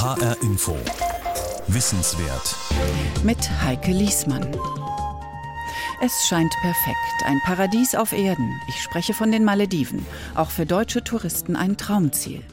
HR 0.00 0.36
Info. 0.42 0.76
Wissenswert. 1.66 2.54
Mit 3.24 3.50
Heike 3.64 3.90
Liesmann. 3.90 4.46
Es 6.00 6.28
scheint 6.28 6.52
perfekt. 6.60 7.24
Ein 7.26 7.40
Paradies 7.44 7.96
auf 7.96 8.12
Erden. 8.12 8.60
Ich 8.68 8.80
spreche 8.80 9.12
von 9.12 9.32
den 9.32 9.42
Malediven. 9.42 10.06
Auch 10.36 10.50
für 10.50 10.66
deutsche 10.66 11.02
Touristen 11.02 11.56
ein 11.56 11.76
Traumziel. 11.76 12.44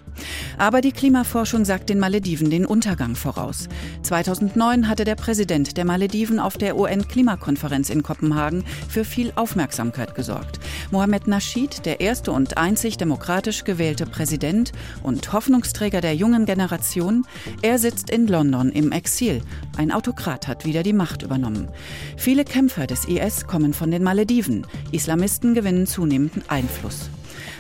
Aber 0.58 0.82
die 0.82 0.92
Klimaforschung 0.92 1.66
sagt 1.66 1.90
den 1.90 2.00
Malediven 2.00 2.50
den 2.50 2.66
Untergang 2.66 3.16
voraus. 3.16 3.68
2009 4.04 4.88
hatte 4.88 5.04
der 5.04 5.16
Präsident 5.16 5.78
der 5.78 5.86
Malediven 5.86 6.40
auf 6.40 6.58
der 6.58 6.78
UN-Klimakonferenz 6.78 7.90
in 7.90 8.04
Kopenhagen 8.04 8.64
für 8.90 9.06
viel 9.06 9.32
Aufmerksamkeit 9.36 10.16
gesorgt. 10.16 10.60
Mohamed 10.92 11.28
Nasheed, 11.28 11.86
der 11.86 12.00
erste 12.00 12.32
und 12.32 12.58
einzig 12.58 12.98
demokratisch 12.98 13.64
gewählte 13.64 14.06
Präsident 14.06 14.72
und 15.04 15.34
Hoffnungsträger 15.34 16.02
der 16.02 16.16
jungen 16.16 16.46
Generation, 16.46 17.26
er 17.62 17.80
sitzt 17.80 18.10
in 18.10 18.28
London 18.28 18.72
im 18.72 18.92
Exil. 18.92 19.42
Ein 19.78 19.92
Autokrat 19.92 20.48
hat 20.48 20.66
wieder 20.66 20.84
die 20.84 20.94
Macht 20.94 21.24
übernommen. 21.24 21.70
Viele 22.18 22.46
Kämpfer 22.46 22.88
des 22.88 23.06
IS 23.06 23.48
kommen 23.48 23.74
von 23.74 23.92
den 23.92 24.04
Malediven. 24.04 24.66
Islamisten 24.92 25.54
gewinnen 25.54 25.88
zunehmenden 25.88 26.44
Einfluss. 26.48 27.10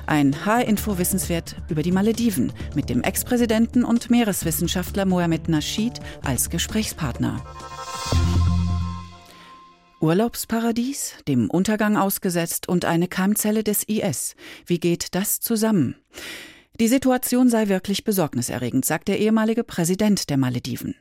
Ein 0.07 0.45
H-Info-Wissenswert 0.45 1.55
über 1.67 1.81
die 1.81 1.91
Malediven 1.91 2.53
mit 2.75 2.89
dem 2.89 3.01
Ex-Präsidenten 3.01 3.83
und 3.83 4.09
Meereswissenschaftler 4.09 5.05
Mohamed 5.05 5.49
Nasheed 5.49 5.99
als 6.23 6.49
Gesprächspartner. 6.49 7.43
Urlaubsparadies, 10.01 11.15
dem 11.27 11.49
Untergang 11.49 11.97
ausgesetzt 11.97 12.69
und 12.69 12.85
eine 12.85 13.07
Keimzelle 13.07 13.63
des 13.63 13.83
IS. 13.83 14.35
Wie 14.67 14.79
geht 14.79 15.15
das 15.15 15.39
zusammen? 15.39 15.95
Die 16.79 16.89
Situation 16.89 17.49
sei 17.49 17.69
wirklich 17.69 18.03
besorgniserregend, 18.03 18.83
sagt 18.83 19.07
der 19.07 19.19
ehemalige 19.19 19.63
Präsident 19.63 20.29
der 20.29 20.35
Malediven. 20.35 20.95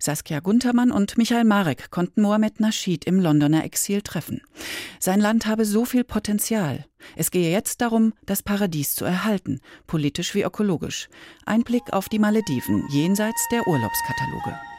Saskia 0.00 0.40
Guntermann 0.40 0.90
und 0.90 1.16
Michael 1.18 1.44
Marek 1.44 1.90
konnten 1.90 2.22
Mohamed 2.22 2.58
Nasheed 2.58 3.04
im 3.04 3.20
Londoner 3.20 3.64
Exil 3.64 4.02
treffen. 4.02 4.42
Sein 4.98 5.20
Land 5.20 5.46
habe 5.46 5.64
so 5.64 5.84
viel 5.84 6.02
Potenzial. 6.02 6.84
Es 7.16 7.30
gehe 7.30 7.52
jetzt 7.52 7.80
darum, 7.80 8.12
das 8.26 8.42
Paradies 8.42 8.94
zu 8.94 9.04
erhalten, 9.04 9.60
politisch 9.86 10.34
wie 10.34 10.42
ökologisch. 10.42 11.08
Ein 11.46 11.62
Blick 11.62 11.92
auf 11.92 12.08
die 12.08 12.18
Malediven 12.18 12.84
jenseits 12.90 13.46
der 13.52 13.66
Urlaubskataloge. 13.68 14.69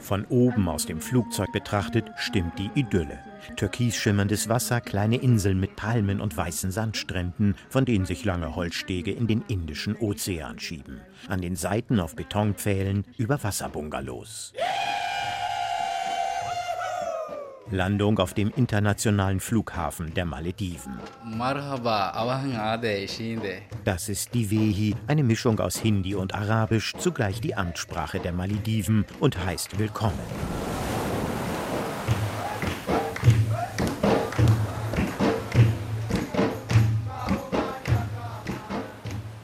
Von 0.00 0.24
oben 0.26 0.68
aus 0.68 0.86
dem 0.86 1.00
Flugzeug 1.00 1.52
betrachtet 1.52 2.10
stimmt 2.16 2.58
die 2.58 2.70
Idylle. 2.74 3.18
Türkis 3.56 3.96
schimmerndes 3.96 4.48
Wasser, 4.48 4.80
kleine 4.80 5.16
Inseln 5.16 5.60
mit 5.60 5.76
Palmen 5.76 6.20
und 6.20 6.36
weißen 6.36 6.70
Sandstränden, 6.70 7.54
von 7.68 7.84
denen 7.84 8.06
sich 8.06 8.24
lange 8.24 8.54
Holzstege 8.54 9.12
in 9.12 9.26
den 9.26 9.42
Indischen 9.48 9.96
Ozean 9.96 10.58
schieben. 10.58 11.00
An 11.28 11.40
den 11.40 11.56
Seiten 11.56 12.00
auf 12.00 12.14
Betonpfählen 12.16 13.04
über 13.16 13.42
Wasserbungalows. 13.42 14.52
Landung 17.70 18.18
auf 18.18 18.32
dem 18.32 18.50
internationalen 18.56 19.40
Flughafen 19.40 20.14
der 20.14 20.24
Malediven. 20.24 20.98
Das 23.84 24.08
ist 24.08 24.32
die 24.34 24.50
Wehi, 24.50 24.94
eine 25.06 25.22
Mischung 25.22 25.60
aus 25.60 25.76
Hindi 25.76 26.14
und 26.14 26.34
Arabisch, 26.34 26.94
zugleich 26.98 27.40
die 27.40 27.54
Amtssprache 27.54 28.20
der 28.20 28.32
Malediven 28.32 29.04
und 29.20 29.44
heißt 29.44 29.78
Willkommen. 29.78 30.18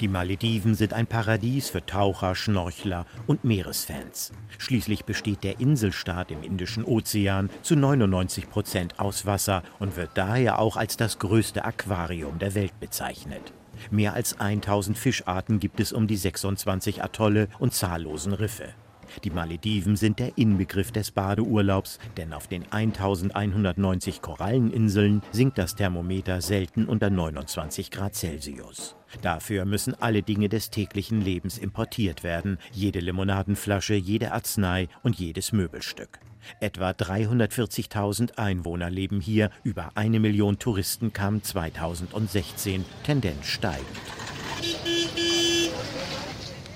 Die 0.05 0.09
Malediven 0.09 0.75
sind 0.75 0.93
ein 0.93 1.07
Paradies 1.07 1.71
für 1.71 1.87
Taucher, 1.87 2.35
Schnorchler 2.35 3.07
und 3.27 3.43
Meeresfans. 3.43 4.33
Schließlich 4.59 5.07
besteht 5.07 5.43
der 5.43 5.61
Inselstaat 5.61 6.31
im 6.31 6.43
Indischen 6.43 6.85
Ozean 6.85 7.49
zu 7.63 7.75
99 7.75 8.51
Prozent 8.51 9.01
aus 9.01 9.25
Wasser 9.25 9.63
und 9.79 9.97
wird 9.97 10.11
daher 10.13 10.59
auch 10.59 10.77
als 10.77 10.99
das 10.99 11.19
größte 11.19 11.65
Aquarium 11.65 12.39
der 12.39 12.55
Welt 12.55 12.79
bezeichnet. 12.81 13.55
Mehr 13.91 14.13
als 14.13 14.39
1000 14.39 14.99
Fischarten 14.99 15.59
gibt 15.59 15.81
es 15.81 15.91
um 15.91 16.07
die 16.07 16.19
26 16.19 17.03
Atolle 17.03 17.49
und 17.59 17.73
zahllosen 17.73 18.35
Riffe. 18.35 18.75
Die 19.23 19.31
Malediven 19.31 19.97
sind 19.97 20.19
der 20.19 20.37
Inbegriff 20.39 20.93
des 20.93 21.11
Badeurlaubs, 21.11 21.99
denn 22.17 22.33
auf 22.33 22.47
den 22.47 22.71
1190 22.71 24.23
Koralleninseln 24.23 25.23
sinkt 25.33 25.59
das 25.59 25.75
Thermometer 25.75 26.41
selten 26.41 26.87
unter 26.87 27.11
29 27.11 27.91
Grad 27.91 28.15
Celsius. 28.15 28.97
Dafür 29.23 29.65
müssen 29.65 29.95
alle 29.95 30.23
Dinge 30.23 30.49
des 30.49 30.71
täglichen 30.71 31.21
Lebens 31.21 31.59
importiert 31.59 32.25
werden, 32.25 32.59
jede 32.73 33.01
Limonadenflasche, 33.01 33.95
jede 33.95 34.33
Arznei 34.33 34.89
und 35.03 35.17
jedes 35.19 35.53
Möbelstück. 35.53 36.19
Etwa 36.61 36.91
340.000 36.91 38.37
Einwohner 38.37 38.91
leben 38.91 39.21
hier, 39.21 39.51
über 39.63 39.93
eine 39.95 40.21
Million 40.21 40.59
Touristen 40.59 41.13
kamen 41.13 41.43
2016, 41.43 42.85
Tendenz 43.03 43.47
steigend. 43.47 43.87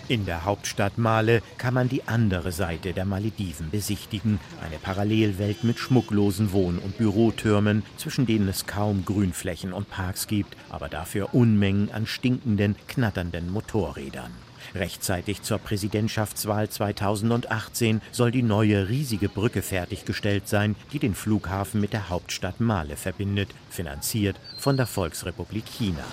In 0.09 0.25
der 0.25 0.47
Hauptstadt 0.47 0.97
Male 0.97 1.43
kann 1.59 1.75
man 1.75 1.91
die 1.91 2.09
andere 2.09 2.51
Seite 2.51 2.95
der 2.95 3.05
Malediven 3.05 3.71
besichtigen, 3.71 4.41
eine 4.65 4.79
Parallelwelt 4.79 5.65
mit 5.65 5.79
schmucklosen 5.79 6.53
Wohn- 6.53 6.79
und 6.79 6.97
Bürotürmen, 6.97 7.83
zwischen 7.99 8.25
denen 8.25 8.49
es 8.49 8.67
kaum 8.67 9.05
Grünflächen 9.05 9.75
und 9.75 9.91
Parks 9.91 10.27
gibt, 10.27 10.57
aber 10.71 10.89
dafür 10.89 11.35
Unmengen 11.35 11.91
an 11.93 12.07
stinkenden, 12.07 12.75
knatternden 12.89 13.53
Motorrädern. 13.53 14.31
Rechtzeitig 14.75 15.43
zur 15.43 15.59
Präsidentschaftswahl 15.59 16.71
2018 16.71 18.01
soll 18.11 18.31
die 18.31 18.43
neue 18.43 18.89
riesige 18.89 19.29
Brücke 19.29 19.61
fertiggestellt 19.61 20.49
sein, 20.49 20.75
die 20.93 21.01
den 21.01 21.15
Flughafen 21.15 21.83
mit 21.83 21.93
der 21.93 22.09
Hauptstadt 22.09 22.61
Male 22.61 22.97
verbindet, 22.97 23.51
finanziert 23.69 24.41
von 24.57 24.79
der 24.79 24.87
Volksrepublik 24.87 25.67
China. 25.67 26.05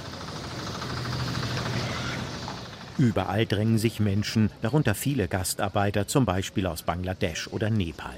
Überall 2.97 3.45
drängen 3.45 3.77
sich 3.77 3.99
Menschen, 3.99 4.49
darunter 4.61 4.95
viele 4.95 5.27
Gastarbeiter, 5.27 6.07
zum 6.07 6.25
Beispiel 6.25 6.65
aus 6.65 6.83
Bangladesch 6.83 7.47
oder 7.49 7.69
Nepal. 7.69 8.15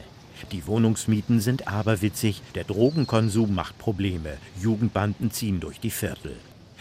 Die 0.51 0.67
Wohnungsmieten 0.67 1.39
sind 1.39 1.67
aberwitzig, 1.67 2.41
der 2.53 2.63
Drogenkonsum 2.63 3.55
macht 3.55 3.77
Probleme, 3.79 4.37
Jugendbanden 4.61 5.31
ziehen 5.31 5.59
durch 5.59 5.79
die 5.79 5.89
Viertel. 5.89 6.35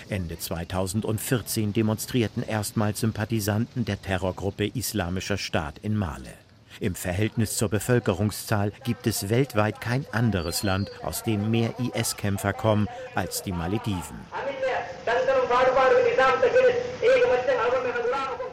Ende 0.08 0.38
2014 0.38 1.72
demonstrierten 1.72 2.42
erstmals 2.42 3.00
Sympathisanten 3.00 3.84
der 3.84 4.00
Terrorgruppe 4.00 4.66
Islamischer 4.66 5.38
Staat 5.38 5.78
in 5.78 5.96
Male. 5.96 6.34
Im 6.78 6.94
Verhältnis 6.94 7.56
zur 7.56 7.70
Bevölkerungszahl 7.70 8.72
gibt 8.84 9.06
es 9.06 9.30
weltweit 9.30 9.80
kein 9.80 10.04
anderes 10.12 10.62
Land, 10.62 10.90
aus 11.02 11.22
dem 11.22 11.50
mehr 11.50 11.74
IS-Kämpfer 11.80 12.52
kommen 12.52 12.86
als 13.14 13.42
die 13.42 13.52
Malediven. 13.52 14.20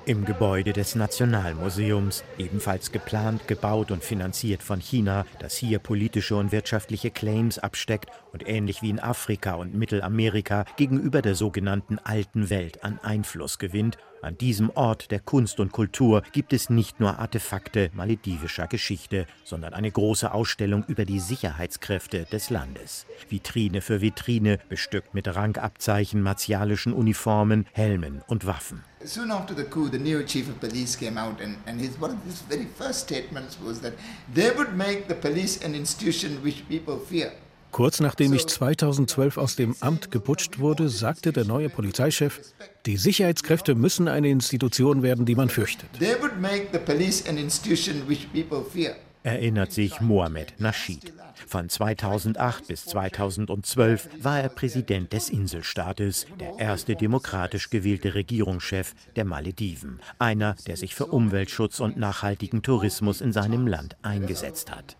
Im 0.05 0.25
Gebäude 0.25 0.73
des 0.73 0.95
Nationalmuseums, 0.95 2.25
ebenfalls 2.37 2.91
geplant, 2.91 3.47
gebaut 3.47 3.89
und 3.89 4.03
finanziert 4.03 4.61
von 4.61 4.81
China, 4.81 5.25
das 5.39 5.55
hier 5.55 5.79
politische 5.79 6.35
und 6.35 6.51
wirtschaftliche 6.51 7.09
Claims 7.09 7.57
absteckt 7.57 8.09
und 8.33 8.47
ähnlich 8.47 8.81
wie 8.81 8.89
in 8.89 8.99
Afrika 8.99 9.53
und 9.53 9.73
Mittelamerika 9.73 10.65
gegenüber 10.75 11.21
der 11.21 11.35
sogenannten 11.35 11.99
alten 11.99 12.49
Welt 12.49 12.83
an 12.83 12.99
Einfluss 13.01 13.59
gewinnt, 13.59 13.97
an 14.23 14.37
diesem 14.37 14.69
Ort 14.71 15.11
der 15.11 15.19
Kunst 15.19 15.59
und 15.59 15.71
Kultur 15.71 16.23
gibt 16.31 16.53
es 16.53 16.69
nicht 16.69 16.99
nur 16.99 17.19
Artefakte 17.19 17.91
maledivischer 17.93 18.67
Geschichte, 18.67 19.27
sondern 19.43 19.73
eine 19.73 19.91
große 19.91 20.33
Ausstellung 20.33 20.83
über 20.87 21.05
die 21.05 21.19
Sicherheitskräfte 21.19 22.25
des 22.31 22.49
Landes. 22.49 23.05
Vitrine 23.29 23.81
für 23.81 24.01
Vitrine, 24.01 24.59
bestückt 24.69 25.13
mit 25.13 25.27
Rangabzeichen, 25.27 26.21
martialischen 26.21 26.93
Uniformen, 26.93 27.65
Helmen 27.73 28.21
und 28.27 28.45
Waffen. 28.45 28.83
Soon 29.05 29.31
after 29.31 29.53
the 29.53 29.65
coup, 29.65 29.91
the 29.91 29.99
new 29.99 30.23
chief 30.23 30.47
of 30.47 30.59
police 30.61 30.95
came 30.95 31.17
out, 31.17 31.41
and, 31.41 31.57
and 31.65 31.79
his, 31.81 31.99
one 31.99 32.11
of 32.11 32.23
his 32.25 32.41
very 32.47 32.67
first 32.77 33.01
statements 33.01 33.57
was 33.59 33.81
that 33.81 33.93
they 34.33 34.49
would 34.55 34.73
make 34.77 35.07
the 35.09 35.15
police 35.15 35.59
an 35.63 35.75
institution 35.75 36.41
which 36.41 36.67
people 36.69 36.97
fear. 36.97 37.33
Kurz 37.73 37.99
nachdem 37.99 38.33
ich 38.33 38.45
2012 38.45 39.37
aus 39.37 39.55
dem 39.55 39.75
Amt 39.79 40.11
geputscht 40.11 40.59
wurde, 40.59 40.89
sagte 40.89 41.33
der 41.33 41.43
neue 41.43 41.69
Polizeichef, 41.69 42.39
die 42.85 42.97
Sicherheitskräfte 42.97 43.73
müssen 43.73 44.07
eine 44.07 44.29
Institution 44.29 45.01
werden, 45.01 45.25
die 45.25 45.33
man 45.33 45.49
fürchtet. 45.49 45.89
They 45.97 46.13
would 46.21 46.39
make 46.39 46.67
the 46.71 46.77
police 46.77 47.27
an 47.27 47.37
institution 47.39 48.07
which 48.07 48.31
people 48.31 48.63
fear 48.63 48.95
erinnert 49.23 49.71
sich 49.71 50.01
Mohamed 50.01 50.53
Nasheed. 50.59 51.13
Von 51.47 51.69
2008 51.69 52.67
bis 52.67 52.85
2012 52.85 54.09
war 54.21 54.39
er 54.39 54.49
Präsident 54.49 55.13
des 55.13 55.29
Inselstaates, 55.29 56.27
der 56.39 56.59
erste 56.59 56.95
demokratisch 56.95 57.69
gewählte 57.69 58.15
Regierungschef 58.15 58.93
der 59.15 59.25
Malediven, 59.25 59.99
einer, 60.19 60.55
der 60.67 60.77
sich 60.77 60.95
für 60.95 61.07
Umweltschutz 61.07 61.79
und 61.79 61.97
nachhaltigen 61.97 62.61
Tourismus 62.61 63.21
in 63.21 63.33
seinem 63.33 63.67
Land 63.67 63.97
eingesetzt 64.01 64.71
hat. 64.71 64.97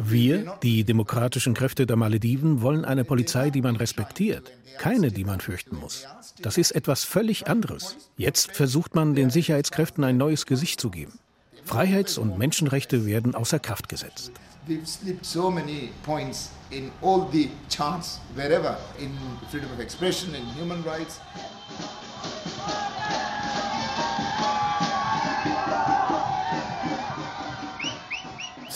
Wir, 0.00 0.56
die 0.62 0.84
demokratischen 0.84 1.54
Kräfte 1.54 1.84
der 1.84 1.96
Malediven, 1.96 2.62
wollen 2.62 2.84
eine 2.84 3.02
Polizei, 3.04 3.50
die 3.50 3.62
man 3.62 3.74
respektiert, 3.74 4.52
keine, 4.78 5.10
die 5.10 5.24
man 5.24 5.40
fürchten 5.40 5.74
muss. 5.74 6.06
Das 6.40 6.56
ist 6.56 6.70
etwas 6.70 7.02
völlig 7.02 7.48
anderes. 7.48 7.96
Jetzt 8.16 8.52
versucht 8.52 8.94
man, 8.94 9.16
den 9.16 9.30
Sicherheitskräften 9.30 10.04
ein 10.04 10.16
neues 10.16 10.46
Gesicht 10.46 10.80
zu 10.80 10.90
geben. 10.90 11.18
Freiheits- 11.64 12.16
und 12.16 12.38
Menschenrechte 12.38 13.06
werden 13.06 13.34
außer 13.34 13.58
Kraft 13.58 13.88
gesetzt. 13.88 14.30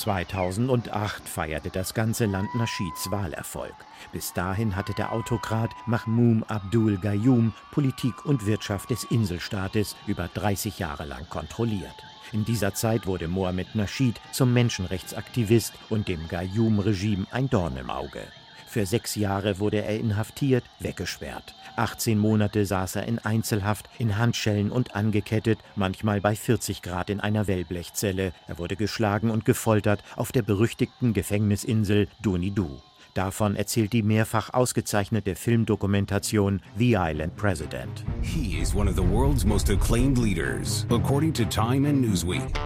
2008 0.02 1.28
feierte 1.28 1.70
das 1.70 1.94
ganze 1.94 2.26
Land 2.26 2.52
Naschids 2.56 3.12
Wahlerfolg. 3.12 3.74
Bis 4.10 4.32
dahin 4.32 4.74
hatte 4.74 4.94
der 4.94 5.12
Autokrat 5.12 5.70
Mahmoud 5.86 6.42
Abdul 6.50 6.98
Gayoom 6.98 7.52
Politik 7.70 8.26
und 8.26 8.44
Wirtschaft 8.44 8.90
des 8.90 9.04
Inselstaates 9.04 9.94
über 10.08 10.26
30 10.26 10.80
Jahre 10.80 11.04
lang 11.04 11.28
kontrolliert. 11.28 11.94
In 12.32 12.44
dieser 12.44 12.74
Zeit 12.74 13.06
wurde 13.06 13.28
Mohamed 13.28 13.76
Nasheed 13.76 14.20
zum 14.32 14.52
Menschenrechtsaktivist 14.52 15.72
und 15.88 16.08
dem 16.08 16.26
Gayoom-Regime 16.26 17.26
ein 17.30 17.48
Dorn 17.48 17.76
im 17.76 17.88
Auge. 17.88 18.26
Für 18.72 18.86
sechs 18.86 19.16
Jahre 19.16 19.58
wurde 19.58 19.84
er 19.84 20.00
inhaftiert, 20.00 20.64
weggesperrt. 20.80 21.54
18 21.76 22.18
Monate 22.18 22.64
saß 22.64 22.96
er 22.96 23.06
in 23.06 23.18
Einzelhaft, 23.18 23.90
in 23.98 24.16
Handschellen 24.16 24.70
und 24.70 24.96
angekettet, 24.96 25.58
manchmal 25.76 26.22
bei 26.22 26.34
40 26.34 26.80
Grad 26.80 27.10
in 27.10 27.20
einer 27.20 27.46
Wellblechzelle. 27.46 28.32
Er 28.46 28.58
wurde 28.58 28.76
geschlagen 28.76 29.30
und 29.30 29.44
gefoltert 29.44 30.02
auf 30.16 30.32
der 30.32 30.40
berüchtigten 30.40 31.12
Gefängnisinsel 31.12 32.08
Dunidu. 32.22 32.80
Davon 33.12 33.56
erzählt 33.56 33.92
die 33.92 34.02
mehrfach 34.02 34.54
ausgezeichnete 34.54 35.34
Filmdokumentation 35.34 36.62
The 36.78 36.96
Island 36.98 37.36
President. 37.36 38.06
He 38.22 38.58
is 38.58 38.74
one 38.74 38.88
of 38.88 38.96
the 38.96 39.06
world's 39.06 39.44
most 39.44 39.68
acclaimed 39.68 40.16
leaders, 40.16 40.86
according 40.88 41.34
to 41.34 41.44
Time 41.44 41.86
and 41.86 42.02
Newsweek. 42.02 42.58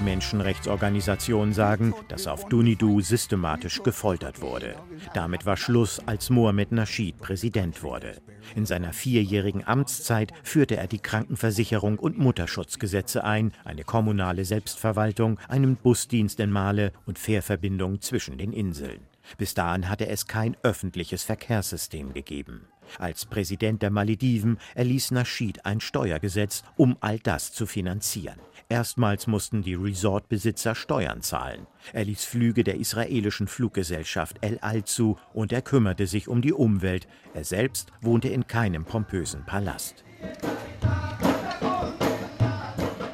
Menschenrechtsorganisationen 0.00 1.52
sagen, 1.52 1.94
dass 2.08 2.26
auf 2.26 2.48
Dunidu 2.48 3.00
systematisch 3.00 3.82
gefoltert 3.82 4.40
wurde. 4.40 4.76
Damit 5.14 5.46
war 5.46 5.56
Schluss, 5.56 6.00
als 6.06 6.30
Mohamed 6.30 6.72
Nasheed 6.72 7.18
Präsident 7.18 7.82
wurde. 7.82 8.20
In 8.54 8.66
seiner 8.66 8.92
vierjährigen 8.92 9.66
Amtszeit 9.66 10.32
führte 10.42 10.76
er 10.76 10.86
die 10.86 10.98
Krankenversicherung 10.98 11.98
und 11.98 12.18
Mutterschutzgesetze 12.18 13.24
ein, 13.24 13.52
eine 13.64 13.84
kommunale 13.84 14.44
Selbstverwaltung, 14.44 15.38
einen 15.48 15.76
Busdienst 15.76 16.40
in 16.40 16.50
Male 16.50 16.92
und 17.06 17.18
Fährverbindungen 17.18 18.00
zwischen 18.00 18.38
den 18.38 18.52
Inseln. 18.52 19.00
Bis 19.36 19.54
dahin 19.54 19.88
hatte 19.88 20.08
es 20.08 20.26
kein 20.26 20.56
öffentliches 20.62 21.22
Verkehrssystem 21.22 22.14
gegeben. 22.14 22.68
Als 22.98 23.26
Präsident 23.26 23.82
der 23.82 23.90
Malediven 23.90 24.58
erließ 24.74 25.10
Nasheed 25.10 25.64
ein 25.66 25.80
Steuergesetz, 25.80 26.62
um 26.76 26.96
all 27.00 27.18
das 27.18 27.52
zu 27.52 27.66
finanzieren. 27.66 28.38
Erstmals 28.70 29.26
mussten 29.26 29.62
die 29.62 29.74
Resortbesitzer 29.74 30.74
Steuern 30.74 31.22
zahlen. 31.22 31.66
Er 31.92 32.04
ließ 32.04 32.24
Flüge 32.24 32.64
der 32.64 32.76
israelischen 32.76 33.48
Fluggesellschaft 33.48 34.36
El 34.42 34.58
Al 34.58 34.84
zu 34.84 35.16
und 35.32 35.52
er 35.52 35.62
kümmerte 35.62 36.06
sich 36.06 36.28
um 36.28 36.42
die 36.42 36.52
Umwelt. 36.52 37.08
Er 37.32 37.44
selbst 37.44 37.92
wohnte 38.02 38.28
in 38.28 38.46
keinem 38.46 38.84
pompösen 38.84 39.46
Palast. 39.46 40.04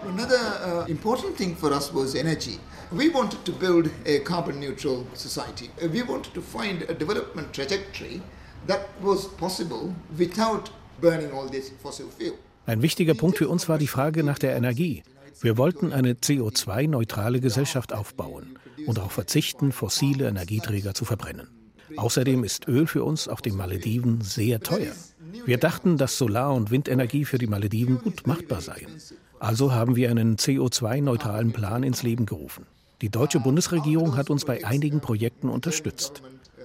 Another 0.09 0.85
uh, 0.87 0.91
important 0.91 1.37
thing 1.37 1.55
for 1.55 1.71
us 1.71 1.93
was 1.93 2.15
energy. 2.15 2.59
We 2.91 3.12
wanted 3.12 3.44
to 3.44 3.53
build 3.53 3.91
a 4.06 4.21
carbon 4.21 4.59
neutral 4.59 5.06
society. 5.15 5.71
Uh, 5.82 5.88
we 5.88 6.03
wanted 6.03 6.35
to 6.35 6.41
find 6.41 6.82
Ein 12.66 12.81
wichtiger 12.81 13.14
Punkt 13.14 13.37
für 13.37 13.49
uns 13.49 13.69
war 13.69 13.76
die 13.76 13.87
Frage 13.87 14.25
nach 14.25 14.38
der 14.38 14.56
Energie. 14.56 15.02
Wir 15.43 15.58
wollten 15.58 15.93
eine 15.93 16.14
CO2-neutrale 16.14 17.40
Gesellschaft 17.40 17.93
aufbauen 17.93 18.58
und 18.87 18.96
darauf 18.96 19.12
verzichten, 19.12 19.70
fossile 19.72 20.28
Energieträger 20.28 20.94
zu 20.94 21.05
verbrennen. 21.05 21.49
Außerdem 21.96 22.43
ist 22.43 22.66
Öl 22.66 22.87
für 22.87 23.05
uns 23.05 23.28
auf 23.28 23.43
den 23.43 23.55
Malediven 23.55 24.22
sehr 24.22 24.61
teuer. 24.61 24.94
Wir 25.44 25.58
dachten, 25.58 25.99
dass 25.99 26.16
Solar- 26.16 26.55
und 26.55 26.70
Windenergie 26.70 27.26
für 27.26 27.38
die 27.38 27.46
Malediven 27.46 27.99
gut 27.99 28.26
machbar 28.26 28.62
seien. 28.62 28.88
Also 29.38 29.72
haben 29.72 29.94
wir 29.94 30.11
einen 30.11 30.37
CO2-neutralen 30.37 31.52
Plan 31.52 31.82
ins 31.82 32.02
Leben 32.02 32.25
gerufen. 32.25 32.64
Die 33.02 33.11
deutsche 33.11 33.40
Bundesregierung 33.40 34.16
hat 34.16 34.31
uns 34.31 34.46
bei 34.46 34.64
einigen 34.64 35.00
Projekten 35.00 35.50
unterstützt. 35.50 36.22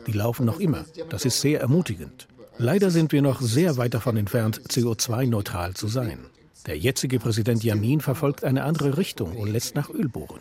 Die 0.10 0.18
laufen 0.18 0.48
noch 0.48 0.60
immer. 0.60 0.86
Das 1.10 1.24
ist 1.24 1.40
sehr 1.40 1.62
ermutigend. 1.62 2.28
Leider 2.58 2.90
sind 2.90 3.12
wir 3.12 3.22
noch 3.22 3.42
sehr 3.42 3.78
weit 3.78 3.94
davon 3.94 4.18
entfernt, 4.18 4.60
CO2-neutral 4.68 5.76
zu 5.76 5.88
sein. 5.88 6.18
Der 6.66 6.78
jetzige 6.80 7.20
Präsident 7.20 7.64
Yamin 7.64 8.02
verfolgt 8.02 8.44
eine 8.44 8.64
andere 8.64 8.98
Richtung 8.98 9.38
und 9.38 9.50
lässt 9.50 9.76
nach 9.76 9.92
Öl 9.92 10.10
bohren. 10.10 10.40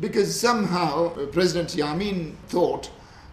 Because 0.00 0.32
somehow 0.32 1.12
uh, 1.16 1.26
President 1.26 1.74
Yamin 1.74 2.36
thought 2.50 2.90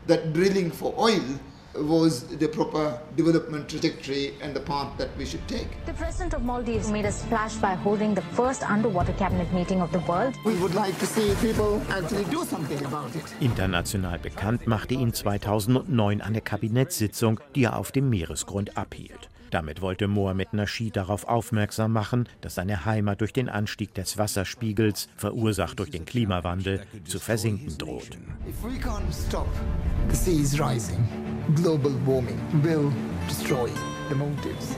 that 0.07 0.33
drilling 0.33 0.71
for 0.71 0.97
oil 0.97 1.39
was 1.77 2.23
the 2.37 2.47
proper 2.47 2.99
development 3.15 3.69
trajectory 3.69 4.33
and 4.41 4.55
the 4.55 4.59
path 4.59 4.97
that 4.97 5.09
we 5.17 5.25
should 5.25 5.45
take. 5.47 5.67
The 5.85 5.93
president 5.93 6.33
of 6.33 6.43
Maldives 6.43 6.89
made 6.89 7.05
a 7.05 7.11
splash 7.11 7.55
by 7.55 7.75
holding 7.75 8.15
the 8.15 8.21
first 8.33 8.63
underwater 8.69 9.13
cabinet 9.13 9.51
meeting 9.53 9.81
of 9.81 9.91
the 9.91 9.99
world. 9.99 10.35
We 10.45 10.55
would 10.55 10.75
like 10.75 10.97
to 10.99 11.05
see 11.05 11.33
people 11.41 11.81
actually 11.89 12.25
do 12.25 12.43
something 12.45 12.83
about 12.85 13.15
it. 13.15 13.23
International 13.39 14.17
bekannt 14.19 14.67
machte 14.67 14.93
ihn 14.93 15.13
2009 15.13 16.21
eine 16.21 16.41
Kabinettssitzung, 16.41 17.39
die 17.55 17.65
er 17.65 17.77
auf 17.77 17.91
dem 17.91 18.09
Meeresgrund 18.09 18.77
abhielt. 18.77 19.29
Damit 19.51 19.81
wollte 19.81 20.07
Mohamed 20.07 20.53
Nasheed 20.53 20.95
darauf 20.95 21.27
aufmerksam 21.27 21.91
machen, 21.91 22.27
dass 22.41 22.55
seine 22.55 22.85
Heimat 22.85 23.21
durch 23.21 23.33
den 23.33 23.49
Anstieg 23.49 23.93
des 23.93 24.17
Wasserspiegels, 24.17 25.07
verursacht 25.17 25.79
durch 25.79 25.91
den 25.91 26.05
Klimawandel, 26.05 26.81
zu 27.05 27.19
versinken 27.19 27.77
droht. 27.77 28.17
Global 31.53 31.93
warming 32.07 32.39
will 32.63 32.91
destroy 33.27 33.69
the 34.09 34.15
Maldives. 34.15 34.75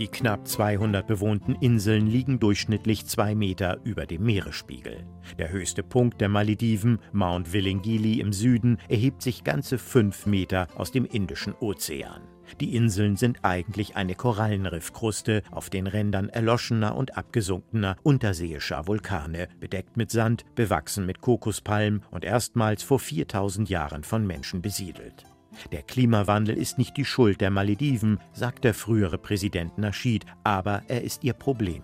Die 0.00 0.08
knapp 0.08 0.48
200 0.48 1.06
bewohnten 1.06 1.54
Inseln 1.60 2.08
liegen 2.08 2.40
durchschnittlich 2.40 3.06
zwei 3.06 3.36
Meter 3.36 3.78
über 3.84 4.06
dem 4.06 4.24
Meeresspiegel. 4.24 5.06
Der 5.38 5.50
höchste 5.50 5.84
Punkt 5.84 6.20
der 6.20 6.28
Malediven, 6.28 6.98
Mount 7.12 7.52
Willingili 7.52 8.18
im 8.18 8.32
Süden, 8.32 8.78
erhebt 8.88 9.22
sich 9.22 9.44
ganze 9.44 9.78
fünf 9.78 10.26
Meter 10.26 10.66
aus 10.74 10.90
dem 10.90 11.04
Indischen 11.04 11.54
Ozean. 11.60 12.22
Die 12.60 12.74
Inseln 12.74 13.14
sind 13.14 13.44
eigentlich 13.44 13.94
eine 13.94 14.16
Korallenriffkruste 14.16 15.42
auf 15.52 15.70
den 15.70 15.86
Rändern 15.86 16.28
erloschener 16.28 16.96
und 16.96 17.16
abgesunkener 17.16 17.96
unterseeischer 18.02 18.88
Vulkane, 18.88 19.48
bedeckt 19.60 19.96
mit 19.96 20.10
Sand, 20.10 20.44
bewachsen 20.56 21.06
mit 21.06 21.20
Kokospalmen 21.20 22.02
und 22.10 22.24
erstmals 22.24 22.82
vor 22.82 22.98
4000 22.98 23.70
Jahren 23.70 24.02
von 24.02 24.26
Menschen 24.26 24.60
besiedelt. 24.60 25.24
Der 25.72 25.82
Klimawandel 25.82 26.56
ist 26.56 26.78
nicht 26.78 26.96
die 26.96 27.04
Schuld 27.04 27.40
der 27.40 27.50
Malediven, 27.50 28.18
sagt 28.32 28.64
der 28.64 28.74
frühere 28.74 29.18
Präsident 29.18 29.78
Nasheed, 29.78 30.26
aber 30.42 30.82
er 30.88 31.02
ist 31.02 31.24
ihr 31.24 31.34
Problem. 31.34 31.82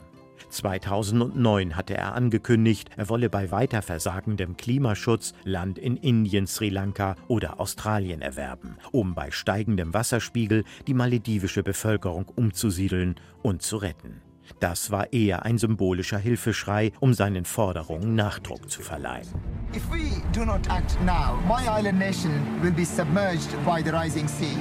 2009 0.49 1.77
hatte 1.77 1.97
er 1.97 2.15
angekündigt, 2.15 2.91
er 2.97 3.09
wolle 3.09 3.31
bei 3.31 3.51
weiter 3.51 3.83
versagendem 3.83 4.57
Klimaschutz 4.57 5.35
Land 5.45 5.79
in 5.79 5.97
Indien, 5.97 6.47
Sri 6.47 6.71
Lanka 6.71 7.17
oder 7.29 7.61
Australien 7.61 8.23
erwerben, 8.23 8.77
um 8.93 9.15
bei 9.15 9.31
steigendem 9.31 9.95
Wasserspiegel 9.95 10.65
die 10.87 10.95
maledivische 10.95 11.63
Bevölkerung 11.63 12.27
umzusiedeln 12.35 13.17
und 13.43 13.63
zu 13.63 13.77
retten. 13.77 14.23
Das 14.59 14.91
war 14.91 15.13
eher 15.13 15.45
ein 15.45 15.59
symbolischer 15.59 16.19
Hilfeschrei, 16.19 16.93
um 16.99 17.15
seinen 17.15 17.45
Forderungen 17.45 18.17
Nachdruck 18.17 18.69
zu 18.69 18.83
verleihen. 18.83 19.29
If 19.73 19.89
we 19.89 20.11
do 20.33 20.45
not 20.45 20.69
act 20.69 21.01
now, 21.03 21.39
my 21.47 21.65
island 21.69 22.01
nation 22.01 22.61
will 22.61 22.73
be 22.73 22.85
submerged 22.85 23.53
by 23.65 23.81
the 23.83 23.93
rising 23.93 24.27
sea. 24.27 24.57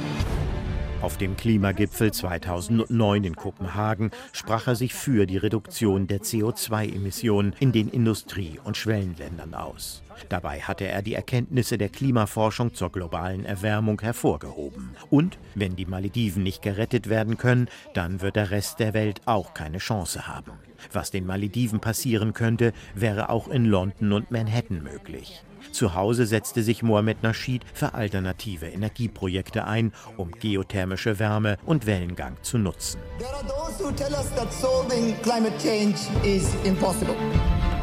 Auf 1.01 1.17
dem 1.17 1.35
Klimagipfel 1.35 2.11
2009 2.11 3.23
in 3.23 3.35
Kopenhagen 3.35 4.11
sprach 4.33 4.67
er 4.67 4.75
sich 4.75 4.93
für 4.93 5.25
die 5.25 5.37
Reduktion 5.37 6.05
der 6.05 6.19
CO2-Emissionen 6.19 7.55
in 7.59 7.71
den 7.71 7.87
Industrie- 7.87 8.59
und 8.63 8.77
Schwellenländern 8.77 9.55
aus. 9.55 10.03
Dabei 10.27 10.59
hatte 10.59 10.85
er 10.85 11.01
die 11.01 11.15
Erkenntnisse 11.15 11.79
der 11.79 11.89
Klimaforschung 11.89 12.75
zur 12.75 12.91
globalen 12.91 13.45
Erwärmung 13.45 13.99
hervorgehoben. 14.01 14.91
Und 15.09 15.39
wenn 15.55 15.75
die 15.75 15.87
Malediven 15.87 16.43
nicht 16.43 16.61
gerettet 16.61 17.09
werden 17.09 17.37
können, 17.37 17.67
dann 17.95 18.21
wird 18.21 18.35
der 18.35 18.51
Rest 18.51 18.79
der 18.79 18.93
Welt 18.93 19.21
auch 19.25 19.55
keine 19.55 19.79
Chance 19.79 20.27
haben. 20.27 20.51
Was 20.91 21.11
den 21.11 21.25
Malediven 21.25 21.79
passieren 21.79 22.33
könnte, 22.33 22.73
wäre 22.95 23.29
auch 23.29 23.47
in 23.47 23.65
London 23.65 24.13
und 24.13 24.31
Manhattan 24.31 24.83
möglich. 24.83 25.43
Zu 25.71 25.93
Hause 25.93 26.25
setzte 26.25 26.63
sich 26.63 26.83
Mohamed 26.83 27.23
Nasheed 27.23 27.63
für 27.73 27.93
alternative 27.93 28.67
Energieprojekte 28.67 29.65
ein, 29.65 29.91
um 30.17 30.31
geothermische 30.31 31.19
Wärme 31.19 31.57
und 31.65 31.85
Wellengang 31.85 32.37
zu 32.41 32.57
nutzen. 32.57 32.99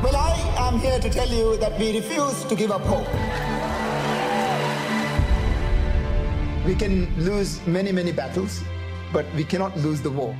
Well, 0.02 0.14
I 0.14 0.34
am 0.58 0.78
here 0.78 1.00
to 1.00 1.08
tell 1.08 1.26
you 1.26 1.56
that 1.56 1.78
we 1.78 1.90
refuse 1.90 2.46
to 2.48 2.54
give 2.54 2.70
up 2.70 2.82
hope. 2.82 3.08
We 6.66 6.74
can 6.74 7.08
lose 7.16 7.60
many, 7.66 7.92
many 7.92 8.12
battles, 8.12 8.62
but 9.10 9.24
we 9.34 9.42
cannot 9.42 9.74
lose 9.78 10.02
the 10.02 10.10
war. 10.10 10.34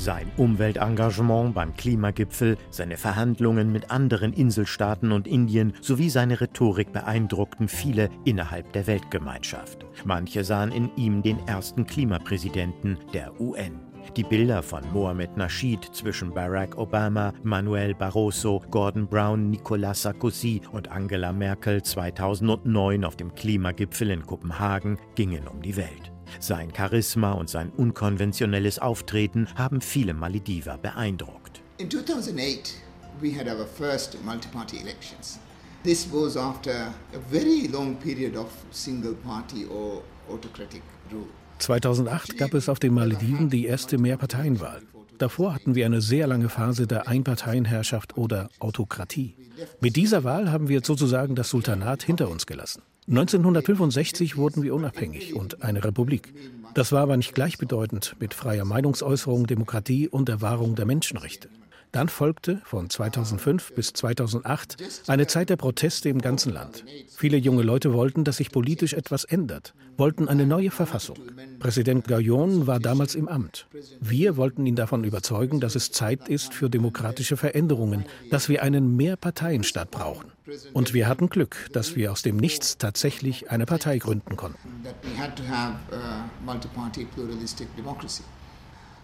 Sein 0.00 0.32
Umweltengagement 0.38 1.54
beim 1.54 1.76
Klimagipfel, 1.76 2.56
seine 2.70 2.96
Verhandlungen 2.96 3.70
mit 3.70 3.90
anderen 3.90 4.32
Inselstaaten 4.32 5.12
und 5.12 5.28
Indien 5.28 5.74
sowie 5.82 6.08
seine 6.08 6.40
Rhetorik 6.40 6.90
beeindruckten 6.90 7.68
viele 7.68 8.08
innerhalb 8.24 8.72
der 8.72 8.86
Weltgemeinschaft. 8.86 9.84
Manche 10.06 10.42
sahen 10.42 10.72
in 10.72 10.90
ihm 10.96 11.22
den 11.22 11.46
ersten 11.46 11.84
Klimapräsidenten 11.84 12.96
der 13.12 13.38
UN. 13.38 13.78
Die 14.16 14.24
Bilder 14.24 14.62
von 14.62 14.80
Mohamed 14.94 15.36
Nasheed 15.36 15.84
zwischen 15.92 16.32
Barack 16.32 16.78
Obama, 16.78 17.34
Manuel 17.42 17.94
Barroso, 17.94 18.62
Gordon 18.70 19.06
Brown, 19.06 19.50
Nicolas 19.50 20.00
Sarkozy 20.00 20.62
und 20.72 20.90
Angela 20.90 21.30
Merkel 21.30 21.82
2009 21.82 23.04
auf 23.04 23.16
dem 23.16 23.34
Klimagipfel 23.34 24.08
in 24.08 24.24
Kopenhagen 24.24 24.98
gingen 25.14 25.46
um 25.46 25.60
die 25.60 25.76
Welt. 25.76 26.10
Sein 26.38 26.72
Charisma 26.76 27.32
und 27.32 27.50
sein 27.50 27.70
unkonventionelles 27.76 28.78
Auftreten 28.78 29.48
haben 29.56 29.80
viele 29.80 30.14
Malediver 30.14 30.78
beeindruckt. 30.78 31.62
In 31.78 31.90
2008 31.90 32.74
we 33.20 33.36
had 33.36 33.46
our 33.46 33.66
first 33.66 34.16
multi-party 34.24 34.78
elections. 34.78 35.38
This 35.82 36.06
was 36.12 36.36
after 36.36 36.92
a 37.14 37.18
very 37.30 37.66
long 37.66 37.96
period 37.96 38.36
of 38.36 38.48
single 38.70 39.14
party 39.14 39.66
or 39.66 40.02
autocratic 40.30 40.82
rule. 41.10 41.26
2008 41.58 42.38
gab 42.38 42.54
es 42.54 42.68
auf 42.68 42.78
den 42.78 42.94
Malediven 42.94 43.50
die 43.50 43.66
erste 43.66 43.98
Mehrparteienwahl. 43.98 44.82
Davor 45.18 45.54
hatten 45.54 45.74
wir 45.74 45.84
eine 45.84 46.00
sehr 46.00 46.26
lange 46.26 46.48
Phase 46.48 46.86
der 46.86 47.06
Einparteienherrschaft 47.06 48.16
oder 48.16 48.48
Autokratie. 48.58 49.34
Mit 49.80 49.96
dieser 49.96 50.24
Wahl 50.24 50.50
haben 50.50 50.68
wir 50.68 50.80
sozusagen 50.82 51.34
das 51.34 51.50
Sultanat 51.50 52.02
hinter 52.02 52.30
uns 52.30 52.46
gelassen. 52.46 52.82
1965 53.08 54.36
wurden 54.36 54.62
wir 54.62 54.74
unabhängig 54.74 55.34
und 55.34 55.62
eine 55.62 55.82
Republik. 55.84 56.32
Das 56.74 56.92
war 56.92 57.02
aber 57.02 57.16
nicht 57.16 57.34
gleichbedeutend 57.34 58.16
mit 58.20 58.34
freier 58.34 58.64
Meinungsäußerung, 58.64 59.46
Demokratie 59.46 60.08
und 60.08 60.28
der 60.28 60.40
Wahrung 60.40 60.76
der 60.76 60.86
Menschenrechte. 60.86 61.48
Dann 61.92 62.08
folgte 62.08 62.60
von 62.64 62.88
2005 62.88 63.74
bis 63.74 63.92
2008 63.92 64.76
eine 65.08 65.26
Zeit 65.26 65.50
der 65.50 65.56
Proteste 65.56 66.08
im 66.08 66.20
ganzen 66.20 66.52
Land. 66.52 66.84
Viele 67.16 67.36
junge 67.36 67.62
Leute 67.62 67.92
wollten, 67.92 68.22
dass 68.24 68.36
sich 68.36 68.52
politisch 68.52 68.92
etwas 68.92 69.24
ändert, 69.24 69.74
wollten 69.96 70.28
eine 70.28 70.46
neue 70.46 70.70
Verfassung. 70.70 71.18
Präsident 71.58 72.06
Gayon 72.06 72.66
war 72.66 72.78
damals 72.78 73.14
im 73.14 73.28
Amt. 73.28 73.66
Wir 74.00 74.36
wollten 74.36 74.66
ihn 74.66 74.76
davon 74.76 75.02
überzeugen, 75.04 75.60
dass 75.60 75.74
es 75.74 75.90
Zeit 75.90 76.28
ist 76.28 76.54
für 76.54 76.70
demokratische 76.70 77.36
Veränderungen, 77.36 78.04
dass 78.30 78.48
wir 78.48 78.62
einen 78.62 78.96
Mehrparteienstaat 78.96 79.90
brauchen. 79.90 80.30
Und 80.72 80.94
wir 80.94 81.08
hatten 81.08 81.28
Glück, 81.28 81.68
dass 81.72 81.96
wir 81.96 82.12
aus 82.12 82.22
dem 82.22 82.36
Nichts 82.36 82.78
tatsächlich 82.78 83.50
eine 83.50 83.66
Partei 83.66 83.98
gründen 83.98 84.36
konnten. 84.36 84.58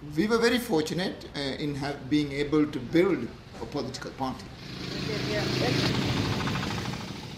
We 0.03 0.29
were 0.29 0.39
very 0.39 0.59
fortunate 0.59 1.25
uh, 1.35 1.63
in 1.63 1.75
being 2.11 2.31
able 2.33 2.67
to 2.67 2.79
build 2.79 3.29
a 3.63 3.65
political 3.65 4.11
party. 4.11 4.45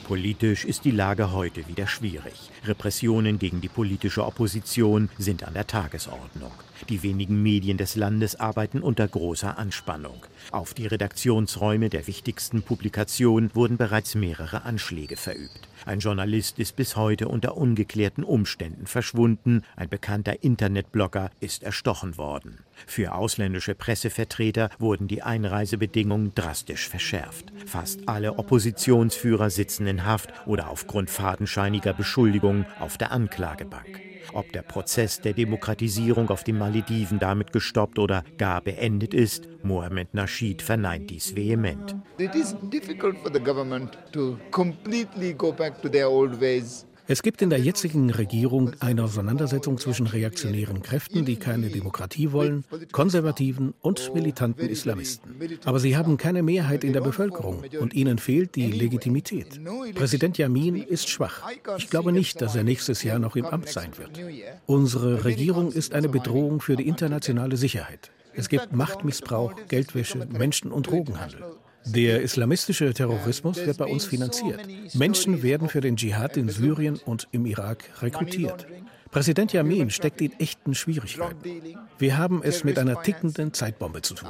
Politisch 0.08 0.64
ist 0.64 0.84
die 0.84 0.90
Lage 0.90 1.32
heute 1.32 1.68
wieder 1.68 1.86
schwierig. 1.86 2.50
Repressionen 2.64 3.38
gegen 3.38 3.60
die 3.60 3.68
politische 3.68 4.24
Opposition 4.24 5.08
sind 5.18 5.44
an 5.44 5.54
der 5.54 5.68
Tagesordnung. 5.68 6.50
Die 6.88 7.02
wenigen 7.04 7.42
Medien 7.42 7.76
des 7.76 7.94
Landes 7.94 8.40
arbeiten 8.40 8.80
unter 8.80 9.06
großer 9.06 9.56
Anspannung. 9.56 10.26
Auf 10.50 10.74
die 10.74 10.86
Redaktionsräume 10.86 11.90
der 11.90 12.06
wichtigsten 12.06 12.62
Publikationen 12.62 13.54
wurden 13.54 13.76
bereits 13.76 14.14
mehrere 14.14 14.64
Anschläge 14.64 15.16
verübt. 15.16 15.67
Ein 15.88 16.00
Journalist 16.00 16.58
ist 16.58 16.76
bis 16.76 16.96
heute 16.96 17.28
unter 17.28 17.56
ungeklärten 17.56 18.22
Umständen 18.22 18.86
verschwunden. 18.86 19.62
Ein 19.74 19.88
bekannter 19.88 20.42
Internetblogger 20.42 21.30
ist 21.40 21.62
erstochen 21.62 22.18
worden. 22.18 22.58
Für 22.86 23.14
ausländische 23.14 23.74
Pressevertreter 23.74 24.68
wurden 24.78 25.08
die 25.08 25.22
Einreisebedingungen 25.22 26.34
drastisch 26.34 26.90
verschärft. 26.90 27.54
Fast 27.64 28.06
alle 28.06 28.38
Oppositionsführer 28.38 29.48
sitzen 29.48 29.86
in 29.86 30.04
Haft 30.04 30.30
oder 30.44 30.68
aufgrund 30.68 31.08
fadenscheiniger 31.08 31.94
Beschuldigungen 31.94 32.66
auf 32.80 32.98
der 32.98 33.10
Anklagebank. 33.10 34.07
Ob 34.32 34.52
der 34.52 34.62
Prozess 34.62 35.20
der 35.20 35.32
Demokratisierung 35.32 36.30
auf 36.30 36.44
den 36.44 36.58
Malediven 36.58 37.18
damit 37.18 37.52
gestoppt 37.52 37.98
oder 37.98 38.24
gar 38.36 38.60
beendet 38.60 39.14
ist, 39.14 39.48
Mohamed 39.62 40.14
Nasheed 40.14 40.62
verneint 40.62 41.10
dies 41.10 41.34
vehement. 41.34 41.96
It 42.18 42.34
is 42.34 42.54
difficult 42.70 43.18
for 43.18 43.32
the 43.32 43.40
government 43.40 43.98
to 44.12 44.38
completely 44.50 45.32
go 45.32 45.52
back 45.52 45.80
to 45.82 45.88
their 45.88 46.08
old 46.08 46.40
ways. 46.40 46.86
Es 47.10 47.22
gibt 47.22 47.40
in 47.40 47.48
der 47.48 47.58
jetzigen 47.58 48.10
Regierung 48.10 48.72
eine 48.80 49.02
Auseinandersetzung 49.02 49.78
zwischen 49.78 50.06
reaktionären 50.06 50.82
Kräften, 50.82 51.24
die 51.24 51.36
keine 51.36 51.70
Demokratie 51.70 52.32
wollen, 52.32 52.64
konservativen 52.92 53.72
und 53.80 54.14
militanten 54.14 54.68
Islamisten. 54.68 55.34
Aber 55.64 55.80
sie 55.80 55.96
haben 55.96 56.18
keine 56.18 56.42
Mehrheit 56.42 56.84
in 56.84 56.92
der 56.92 57.00
Bevölkerung 57.00 57.64
und 57.80 57.94
ihnen 57.94 58.18
fehlt 58.18 58.56
die 58.56 58.70
Legitimität. 58.70 59.58
Präsident 59.94 60.36
Yamin 60.36 60.76
ist 60.76 61.08
schwach. 61.08 61.50
Ich 61.78 61.88
glaube 61.88 62.12
nicht, 62.12 62.42
dass 62.42 62.54
er 62.54 62.62
nächstes 62.62 63.02
Jahr 63.02 63.18
noch 63.18 63.36
im 63.36 63.46
Amt 63.46 63.70
sein 63.70 63.96
wird. 63.96 64.20
Unsere 64.66 65.24
Regierung 65.24 65.72
ist 65.72 65.94
eine 65.94 66.10
Bedrohung 66.10 66.60
für 66.60 66.76
die 66.76 66.86
internationale 66.86 67.56
Sicherheit. 67.56 68.10
Es 68.34 68.50
gibt 68.50 68.74
Machtmissbrauch, 68.74 69.54
Geldwäsche, 69.68 70.26
Menschen- 70.26 70.72
und 70.72 70.88
Drogenhandel. 70.88 71.40
Der 71.88 72.22
islamistische 72.22 72.92
Terrorismus 72.92 73.56
wird 73.56 73.78
bei 73.78 73.86
uns 73.86 74.04
finanziert. 74.04 74.60
Menschen 74.94 75.42
werden 75.42 75.68
für 75.68 75.80
den 75.80 75.96
Dschihad 75.96 76.36
in 76.36 76.48
Syrien 76.48 77.00
und 77.04 77.28
im 77.32 77.46
Irak 77.46 77.84
rekrutiert. 78.02 78.66
Präsident 79.10 79.52
Yamin 79.52 79.90
steckt 79.90 80.20
in 80.20 80.32
echten 80.38 80.74
Schwierigkeiten. 80.74 81.78
Wir 81.98 82.18
haben 82.18 82.42
es 82.42 82.62
mit 82.62 82.78
einer 82.78 83.02
tickenden 83.02 83.54
Zeitbombe 83.54 84.02
zu 84.02 84.14
tun. 84.14 84.28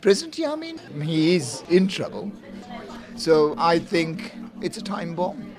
President 0.00 0.36
Yamin, 0.36 0.76
he 1.02 1.36
is 1.36 1.64
in 1.70 1.88
trouble. 1.88 2.30
So 3.16 3.56
I 3.56 3.78
think 3.78 4.32
it's 4.60 4.76
a 4.76 4.82
time 4.82 5.14
bomb. 5.14 5.53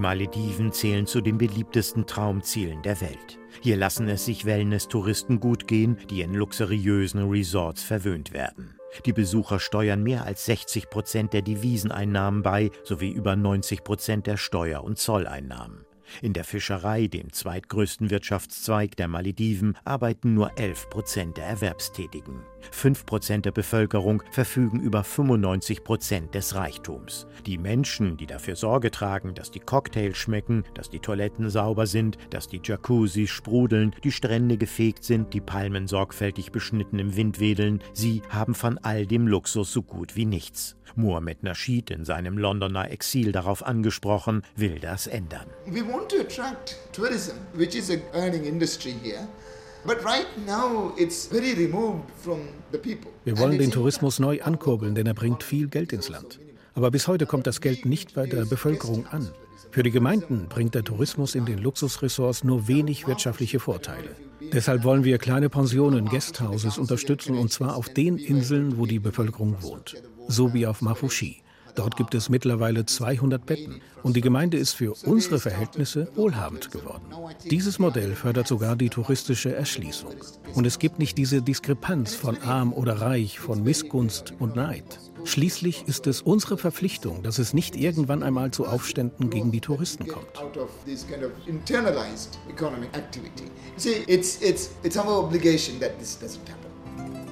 Malediven 0.00 0.72
zählen 0.72 1.06
zu 1.06 1.20
den 1.20 1.38
beliebtesten 1.38 2.06
Traumzielen 2.06 2.82
der 2.82 3.00
Welt. 3.00 3.38
Hier 3.60 3.76
lassen 3.76 4.08
es 4.08 4.24
sich 4.24 4.44
Wellness-Touristen 4.44 5.38
gut 5.38 5.66
gehen, 5.66 5.98
die 6.08 6.22
in 6.22 6.34
luxuriösen 6.34 7.28
Resorts 7.28 7.82
verwöhnt 7.82 8.32
werden. 8.32 8.76
Die 9.06 9.12
Besucher 9.12 9.60
steuern 9.60 10.02
mehr 10.02 10.24
als 10.24 10.46
60 10.46 10.90
Prozent 10.90 11.32
der 11.32 11.42
Deviseneinnahmen 11.42 12.42
bei, 12.42 12.70
sowie 12.82 13.10
über 13.10 13.36
90 13.36 13.84
Prozent 13.84 14.26
der 14.26 14.36
Steuer- 14.36 14.82
und 14.82 14.98
Zolleinnahmen. 14.98 15.84
In 16.22 16.32
der 16.32 16.44
Fischerei, 16.44 17.06
dem 17.06 17.32
zweitgrößten 17.32 18.10
Wirtschaftszweig 18.10 18.96
der 18.96 19.08
Malediven, 19.08 19.76
arbeiten 19.84 20.34
nur 20.34 20.58
11 20.58 20.90
Prozent 20.90 21.36
der 21.36 21.46
Erwerbstätigen. 21.46 22.42
5 22.72 23.06
Prozent 23.06 23.46
der 23.46 23.52
Bevölkerung 23.52 24.22
verfügen 24.30 24.80
über 24.80 25.02
95 25.02 25.82
Prozent 25.84 26.34
des 26.34 26.54
Reichtums. 26.54 27.26
Die 27.46 27.58
Menschen, 27.58 28.16
die 28.16 28.26
dafür 28.26 28.56
Sorge 28.56 28.90
tragen, 28.90 29.34
dass 29.34 29.50
die 29.50 29.60
Cocktails 29.60 30.16
schmecken, 30.16 30.64
dass 30.74 30.90
die 30.90 31.00
Toiletten 31.00 31.48
sauber 31.48 31.86
sind, 31.86 32.18
dass 32.30 32.48
die 32.48 32.60
Jacuzzis 32.62 33.30
sprudeln, 33.30 33.94
die 34.04 34.12
Strände 34.12 34.58
gefegt 34.58 35.04
sind, 35.04 35.32
die 35.32 35.40
Palmen 35.40 35.86
sorgfältig 35.86 36.52
beschnitten 36.52 36.98
im 36.98 37.16
Wind 37.16 37.40
wedeln, 37.40 37.82
sie 37.92 38.22
haben 38.28 38.54
von 38.54 38.78
all 38.78 39.06
dem 39.06 39.26
Luxus 39.26 39.72
so 39.72 39.82
gut 39.82 40.16
wie 40.16 40.26
nichts. 40.26 40.76
Mohamed 40.96 41.42
Nasheed 41.42 41.90
in 41.90 42.04
seinem 42.04 42.38
Londoner 42.38 42.90
Exil 42.90 43.32
darauf 43.32 43.64
angesprochen, 43.64 44.42
will 44.56 44.78
das 44.78 45.06
ändern. 45.06 45.46
We 45.66 45.82
want 45.86 46.08
to 46.10 46.20
attract 46.20 46.76
tourism, 46.92 47.36
which 47.54 47.74
is 47.74 47.90
a 47.90 47.98
earning 48.14 48.44
industry 48.44 48.94
here. 49.02 49.26
Wir 53.24 53.38
wollen 53.38 53.58
den 53.58 53.70
Tourismus 53.70 54.18
neu 54.18 54.42
ankurbeln, 54.42 54.94
denn 54.94 55.06
er 55.06 55.14
bringt 55.14 55.42
viel 55.42 55.68
Geld 55.68 55.92
ins 55.92 56.08
Land. 56.10 56.38
Aber 56.74 56.90
bis 56.90 57.08
heute 57.08 57.26
kommt 57.26 57.46
das 57.46 57.60
Geld 57.60 57.86
nicht 57.86 58.14
bei 58.14 58.26
der 58.26 58.44
Bevölkerung 58.44 59.06
an. 59.06 59.30
Für 59.70 59.82
die 59.82 59.90
Gemeinden 59.90 60.46
bringt 60.48 60.74
der 60.74 60.84
Tourismus 60.84 61.34
in 61.34 61.46
den 61.46 61.58
Luxusressorts 61.58 62.44
nur 62.44 62.68
wenig 62.68 63.06
wirtschaftliche 63.06 63.60
Vorteile. 63.60 64.16
Deshalb 64.52 64.84
wollen 64.84 65.04
wir 65.04 65.18
kleine 65.18 65.48
Pensionen, 65.48 66.06
Guesthouses 66.06 66.76
unterstützen, 66.76 67.38
und 67.38 67.52
zwar 67.52 67.76
auf 67.76 67.88
den 67.88 68.18
Inseln, 68.18 68.78
wo 68.78 68.86
die 68.86 68.98
Bevölkerung 68.98 69.62
wohnt, 69.62 69.94
so 70.30 70.54
wie 70.54 70.66
auf 70.66 70.80
Mafushi. 70.80 71.42
Dort 71.74 71.96
gibt 71.96 72.14
es 72.14 72.28
mittlerweile 72.28 72.84
200 72.84 73.46
Betten 73.46 73.80
und 74.02 74.16
die 74.16 74.20
Gemeinde 74.20 74.58
ist 74.58 74.72
für 74.72 74.92
unsere 75.04 75.38
Verhältnisse 75.38 76.10
wohlhabend 76.14 76.70
geworden. 76.70 77.06
Dieses 77.50 77.78
Modell 77.78 78.14
fördert 78.14 78.48
sogar 78.48 78.76
die 78.76 78.88
touristische 78.88 79.54
Erschließung. 79.54 80.14
Und 80.54 80.66
es 80.66 80.78
gibt 80.78 80.98
nicht 80.98 81.16
diese 81.16 81.42
Diskrepanz 81.42 82.14
von 82.14 82.38
arm 82.42 82.72
oder 82.72 83.00
reich, 83.00 83.38
von 83.38 83.62
Missgunst 83.62 84.34
und 84.38 84.56
Neid. 84.56 84.98
Schließlich 85.24 85.84
ist 85.86 86.06
es 86.06 86.22
unsere 86.22 86.56
Verpflichtung, 86.58 87.22
dass 87.22 87.38
es 87.38 87.52
nicht 87.54 87.76
irgendwann 87.76 88.22
einmal 88.22 88.50
zu 88.50 88.66
Aufständen 88.66 89.30
gegen 89.30 89.52
die 89.52 89.60
Touristen 89.60 90.08
kommt. 90.08 90.26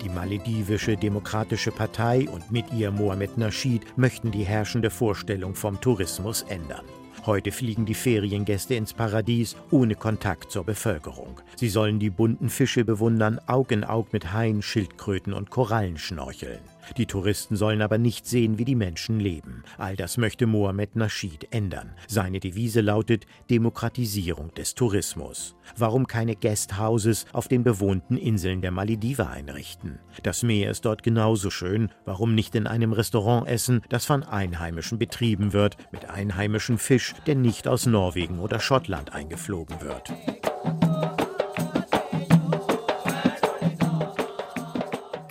Die 0.08 0.14
maledivische 0.14 0.96
Demokratische 0.96 1.70
Partei 1.70 2.26
und 2.30 2.50
mit 2.50 2.72
ihr 2.72 2.90
Mohamed 2.90 3.36
Nasheed 3.36 3.82
möchten 3.98 4.30
die 4.30 4.44
herrschende 4.44 4.88
Vorstellung 4.88 5.54
vom 5.54 5.82
Tourismus 5.82 6.42
ändern. 6.48 6.86
Heute 7.26 7.52
fliegen 7.52 7.84
die 7.84 7.94
Feriengäste 7.94 8.74
ins 8.74 8.94
Paradies 8.94 9.54
ohne 9.70 9.96
Kontakt 9.96 10.50
zur 10.50 10.64
Bevölkerung. 10.64 11.40
Sie 11.56 11.68
sollen 11.68 11.98
die 11.98 12.08
bunten 12.08 12.48
Fische 12.48 12.86
bewundern, 12.86 13.38
Aug 13.46 13.66
in 13.70 13.84
Aug 13.84 14.06
mit 14.12 14.32
Haien, 14.32 14.62
Schildkröten 14.62 15.34
und 15.34 15.50
Korallen 15.50 15.98
schnorcheln. 15.98 16.60
Die 16.96 17.06
Touristen 17.06 17.56
sollen 17.56 17.82
aber 17.82 17.98
nicht 17.98 18.26
sehen, 18.26 18.58
wie 18.58 18.64
die 18.64 18.74
Menschen 18.74 19.20
leben. 19.20 19.62
All 19.76 19.96
das 19.96 20.16
möchte 20.16 20.46
Mohamed 20.46 20.96
Nasheed 20.96 21.48
ändern. 21.50 21.94
Seine 22.06 22.40
Devise 22.40 22.80
lautet 22.80 23.26
Demokratisierung 23.50 24.54
des 24.54 24.74
Tourismus. 24.74 25.56
Warum 25.76 26.06
keine 26.06 26.36
Guesthouses 26.36 27.26
auf 27.32 27.48
den 27.48 27.64
bewohnten 27.64 28.16
Inseln 28.16 28.62
der 28.62 28.70
Malediven 28.70 29.26
einrichten? 29.26 29.98
Das 30.22 30.42
Meer 30.42 30.70
ist 30.70 30.84
dort 30.84 31.02
genauso 31.02 31.50
schön. 31.50 31.90
Warum 32.04 32.34
nicht 32.34 32.54
in 32.54 32.66
einem 32.66 32.92
Restaurant 32.92 33.46
essen, 33.48 33.82
das 33.88 34.06
von 34.06 34.22
Einheimischen 34.22 34.98
betrieben 34.98 35.52
wird, 35.52 35.76
mit 35.92 36.08
einheimischem 36.08 36.78
Fisch, 36.78 37.14
der 37.26 37.34
nicht 37.34 37.68
aus 37.68 37.86
Norwegen 37.86 38.38
oder 38.38 38.60
Schottland 38.60 39.12
eingeflogen 39.12 39.80
wird? 39.80 40.12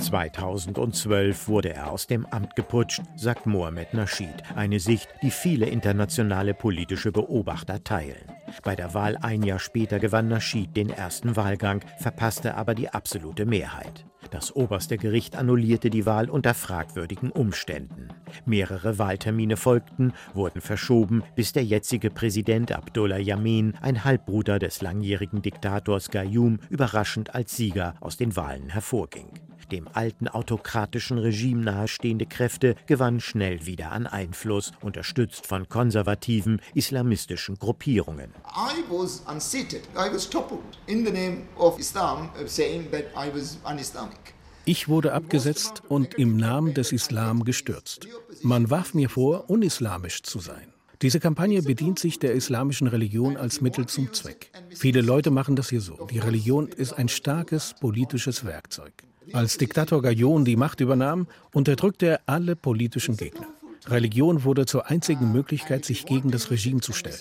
2012 0.07 1.49
wurde 1.49 1.73
er 1.73 1.91
aus 1.91 2.07
dem 2.07 2.25
Amt 2.27 2.55
geputscht, 2.55 3.01
sagt 3.17 3.45
Mohamed 3.45 3.93
Nasheed, 3.93 4.41
eine 4.55 4.79
Sicht, 4.79 5.09
die 5.21 5.31
viele 5.31 5.65
internationale 5.65 6.53
politische 6.53 7.11
Beobachter 7.11 7.83
teilen. 7.83 8.31
Bei 8.63 8.77
der 8.77 8.93
Wahl 8.93 9.17
ein 9.17 9.43
Jahr 9.43 9.59
später 9.59 9.99
gewann 9.99 10.29
Nasheed 10.29 10.77
den 10.77 10.89
ersten 10.89 11.35
Wahlgang, 11.35 11.83
verpasste 11.97 12.55
aber 12.55 12.73
die 12.73 12.87
absolute 12.87 13.45
Mehrheit. 13.45 14.05
Das 14.31 14.55
oberste 14.55 14.97
Gericht 14.97 15.35
annullierte 15.35 15.89
die 15.89 16.05
Wahl 16.05 16.29
unter 16.29 16.53
fragwürdigen 16.53 17.29
Umständen. 17.29 18.07
Mehrere 18.45 18.97
Wahltermine 18.97 19.57
folgten, 19.57 20.13
wurden 20.33 20.61
verschoben, 20.61 21.21
bis 21.35 21.51
der 21.51 21.65
jetzige 21.65 22.09
Präsident 22.09 22.71
Abdullah 22.71 23.17
Yamin, 23.17 23.73
ein 23.81 24.05
Halbbruder 24.05 24.57
des 24.57 24.81
langjährigen 24.81 25.41
Diktators 25.41 26.11
Gayoom, 26.11 26.59
überraschend 26.69 27.35
als 27.35 27.57
Sieger 27.57 27.95
aus 27.99 28.15
den 28.15 28.37
Wahlen 28.37 28.69
hervorging. 28.69 29.27
Dem 29.71 29.87
alten 29.93 30.27
autokratischen 30.27 31.17
Regime 31.17 31.63
nahestehende 31.63 32.25
Kräfte 32.25 32.75
gewannen 32.85 33.19
schnell 33.19 33.65
wieder 33.65 33.91
an 33.91 34.07
Einfluss, 34.07 34.71
unterstützt 34.81 35.45
von 35.45 35.67
konservativen 35.67 36.61
islamistischen 36.73 37.57
Gruppierungen. 37.59 38.31
I 38.55 38.83
was 38.89 39.23
unseated. 39.29 39.81
I 39.95 40.13
was 40.13 40.29
toppled 40.29 40.61
in 40.87 41.05
the 41.05 41.11
name 41.11 41.43
of 41.57 41.77
Islam, 41.79 42.29
uh, 42.41 42.47
saying 42.47 42.89
that 42.91 43.05
I 43.15 43.29
was 43.33 43.59
un-Islamic. 43.65 44.33
Ich 44.65 44.89
wurde 44.89 45.13
abgesetzt 45.13 45.83
und 45.87 46.15
im 46.15 46.35
Namen 46.35 46.73
des 46.73 46.91
Islam 46.91 47.45
gestürzt. 47.45 48.05
Man 48.41 48.69
warf 48.69 48.93
mir 48.93 49.09
vor, 49.09 49.49
unislamisch 49.49 50.23
zu 50.23 50.39
sein. 50.39 50.73
Diese 51.03 51.19
Kampagne 51.19 51.61
bedient 51.61 51.99
sich 51.99 52.17
der 52.17 52.33
islamischen 52.33 52.87
Religion 52.87 53.37
als 53.37 53.61
Mittel 53.61 53.85
zum 53.85 54.13
Zweck. 54.13 54.51
Viele 54.69 55.01
Leute 55.01 55.29
machen 55.29 55.55
das 55.55 55.69
hier 55.69 55.81
so. 55.81 56.07
Die 56.09 56.17
Religion 56.17 56.67
ist 56.69 56.93
ein 56.93 57.07
starkes 57.07 57.75
politisches 57.79 58.45
Werkzeug. 58.45 58.93
Als 59.33 59.57
Diktator 59.57 60.01
Gayon 60.01 60.45
die 60.45 60.55
Macht 60.55 60.79
übernahm, 60.79 61.27
unterdrückte 61.53 62.07
er 62.07 62.21
alle 62.25 62.55
politischen 62.55 63.15
Gegner. 63.15 63.47
Religion 63.89 64.43
wurde 64.43 64.65
zur 64.65 64.87
einzigen 64.87 65.31
Möglichkeit, 65.31 65.85
sich 65.85 66.05
gegen 66.05 66.31
das 66.31 66.51
Regime 66.51 66.81
zu 66.81 66.93
stellen. 66.93 67.15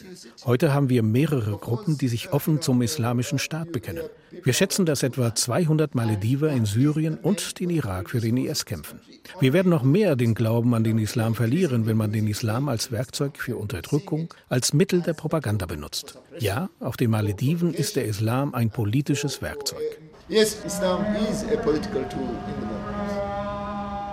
Heute 0.44 0.74
haben 0.74 0.88
wir 0.88 1.02
mehrere 1.02 1.56
Gruppen, 1.56 1.98
die 1.98 2.08
sich 2.08 2.32
offen 2.32 2.60
zum 2.60 2.82
islamischen 2.82 3.38
Staat 3.38 3.72
bekennen. 3.72 4.04
Wir 4.42 4.52
schätzen, 4.52 4.86
dass 4.86 5.02
etwa 5.02 5.34
200 5.34 5.94
Malediver 5.94 6.50
in 6.50 6.66
Syrien 6.66 7.16
und 7.16 7.60
den 7.60 7.70
Irak 7.70 8.10
für 8.10 8.20
den 8.20 8.36
IS 8.36 8.64
kämpfen. 8.64 9.00
Wir 9.40 9.52
werden 9.52 9.70
noch 9.70 9.82
mehr 9.82 10.16
den 10.16 10.34
Glauben 10.34 10.74
an 10.74 10.84
den 10.84 10.98
Islam 10.98 11.34
verlieren, 11.34 11.86
wenn 11.86 11.96
man 11.96 12.12
den 12.12 12.26
Islam 12.26 12.68
als 12.68 12.90
Werkzeug 12.90 13.38
für 13.38 13.56
Unterdrückung, 13.56 14.32
als 14.48 14.72
Mittel 14.72 15.00
der 15.02 15.14
Propaganda 15.14 15.66
benutzt. 15.66 16.18
Ja, 16.38 16.68
auf 16.80 16.96
den 16.96 17.10
Malediven 17.10 17.74
ist 17.74 17.96
der 17.96 18.06
Islam 18.06 18.54
ein 18.54 18.70
politisches 18.70 19.42
Werkzeug. 19.42 20.00
Yes, 20.28 20.56
Islam 20.64 21.04
is 21.30 21.44
a 21.44 21.56
political 21.62 22.02
tool 22.08 22.22
in 22.22 22.60
the 22.60 22.66
moment. 22.66 22.95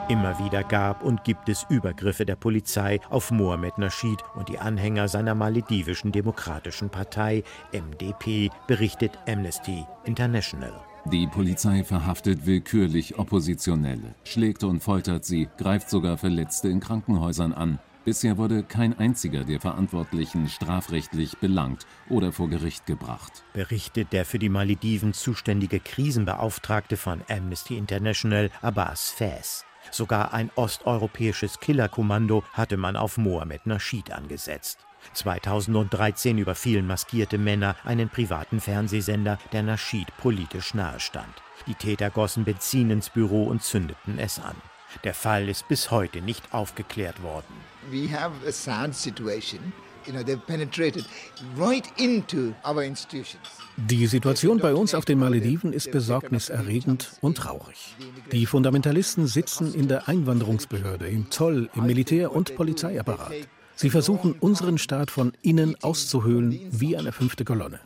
Immer 0.10 0.38
wieder 0.38 0.66
gab 0.66 1.02
und 1.02 1.24
gibt 1.24 1.48
es 1.48 1.66
Übergriffe 1.70 2.26
der 2.26 2.36
Polizei 2.36 3.00
auf 3.10 3.32
Mohamed 3.32 3.78
Nasheed 3.78 4.20
und 4.36 4.50
die 4.50 4.60
Anhänger 4.60 5.08
seiner 5.08 5.34
maledivischen 5.34 6.12
Demokratischen 6.12 6.90
Partei 6.90 7.44
MDP, 7.72 8.50
berichtet 8.68 9.18
Amnesty 9.30 9.86
International. 10.04 10.74
Die 11.06 11.26
Polizei 11.28 11.86
verhaftet 11.86 12.46
willkürlich 12.46 13.18
Oppositionelle, 13.18 14.14
schlägt 14.26 14.66
und 14.66 14.82
foltert 14.82 15.24
sie, 15.24 15.48
greift 15.58 15.90
sogar 15.90 16.18
Verletzte 16.18 16.68
in 16.68 16.82
Krankenhäusern 16.82 17.54
an. 17.54 17.80
Bisher 18.04 18.38
wurde 18.38 18.64
kein 18.64 19.00
einziger 19.00 19.46
der 19.46 19.62
Verantwortlichen 19.62 20.50
strafrechtlich 20.50 21.38
belangt 21.38 21.88
oder 22.10 22.34
vor 22.34 22.50
Gericht 22.50 22.86
gebracht. 22.86 23.46
Berichtet 23.54 24.12
der 24.12 24.26
für 24.26 24.40
die 24.40 24.50
Malediven 24.50 25.14
zuständige 25.14 25.80
Krisenbeauftragte 25.80 26.98
von 26.98 27.22
Amnesty 27.30 27.78
International 27.78 28.50
Abbas 28.62 29.10
Fez. 29.10 29.66
Sogar 29.92 30.34
ein 30.34 30.50
osteuropäisches 30.56 31.60
Killerkommando 31.60 32.44
hatte 32.54 32.78
man 32.78 32.96
auf 32.96 33.18
Mohamed 33.18 33.66
Nasheed 33.66 34.12
angesetzt. 34.12 34.80
2013 35.14 36.38
überfielen 36.38 36.88
maskierte 36.88 37.38
Männer 37.38 37.76
einen 37.84 38.10
privaten 38.10 38.60
Fernsehsender, 38.60 39.38
der 39.52 39.64
Nasheed 39.64 40.08
politisch 40.18 40.74
nahestand. 40.74 41.34
Die 41.68 41.76
Täter 41.76 42.10
gossen 42.10 42.46
Benzin 42.46 42.90
ins 42.90 43.10
Büro 43.10 43.44
und 43.44 43.64
zündeten 43.64 44.18
es 44.18 44.40
an. 44.40 44.56
Der 45.04 45.14
Fall 45.14 45.50
ist 45.50 45.68
bis 45.68 45.92
heute 45.92 46.22
nicht 46.22 46.54
aufgeklärt 46.54 47.22
worden. 47.24 47.54
We 47.90 48.10
have 48.12 48.34
a 48.48 48.52
sad 48.52 48.96
situation. 48.96 49.74
Die 53.78 54.08
Situation 54.08 54.58
bei 54.60 54.74
uns 54.74 54.94
auf 54.94 55.06
den 55.06 55.20
Malediven 55.20 55.74
ist 55.74 55.92
besorgniserregend 55.92 57.12
und 57.22 57.38
traurig. 57.38 57.96
Die 58.32 58.46
Fundamentalisten 58.46 59.28
sitzen 59.28 59.74
in 59.74 59.88
der 59.88 60.08
Einwanderungsbehörde, 60.08 61.08
im 61.08 61.32
Zoll, 61.32 61.70
im 61.76 61.86
Militär- 61.86 62.32
und 62.32 62.56
Polizeiapparat. 62.56 63.34
Sie 63.76 63.90
versuchen, 63.90 64.34
unseren 64.40 64.78
Staat 64.78 65.10
von 65.10 65.34
innen 65.42 65.76
auszuhöhlen 65.82 66.60
wie 66.72 66.96
eine 66.96 67.12
fünfte 67.12 67.44
Kolonne. 67.44 67.80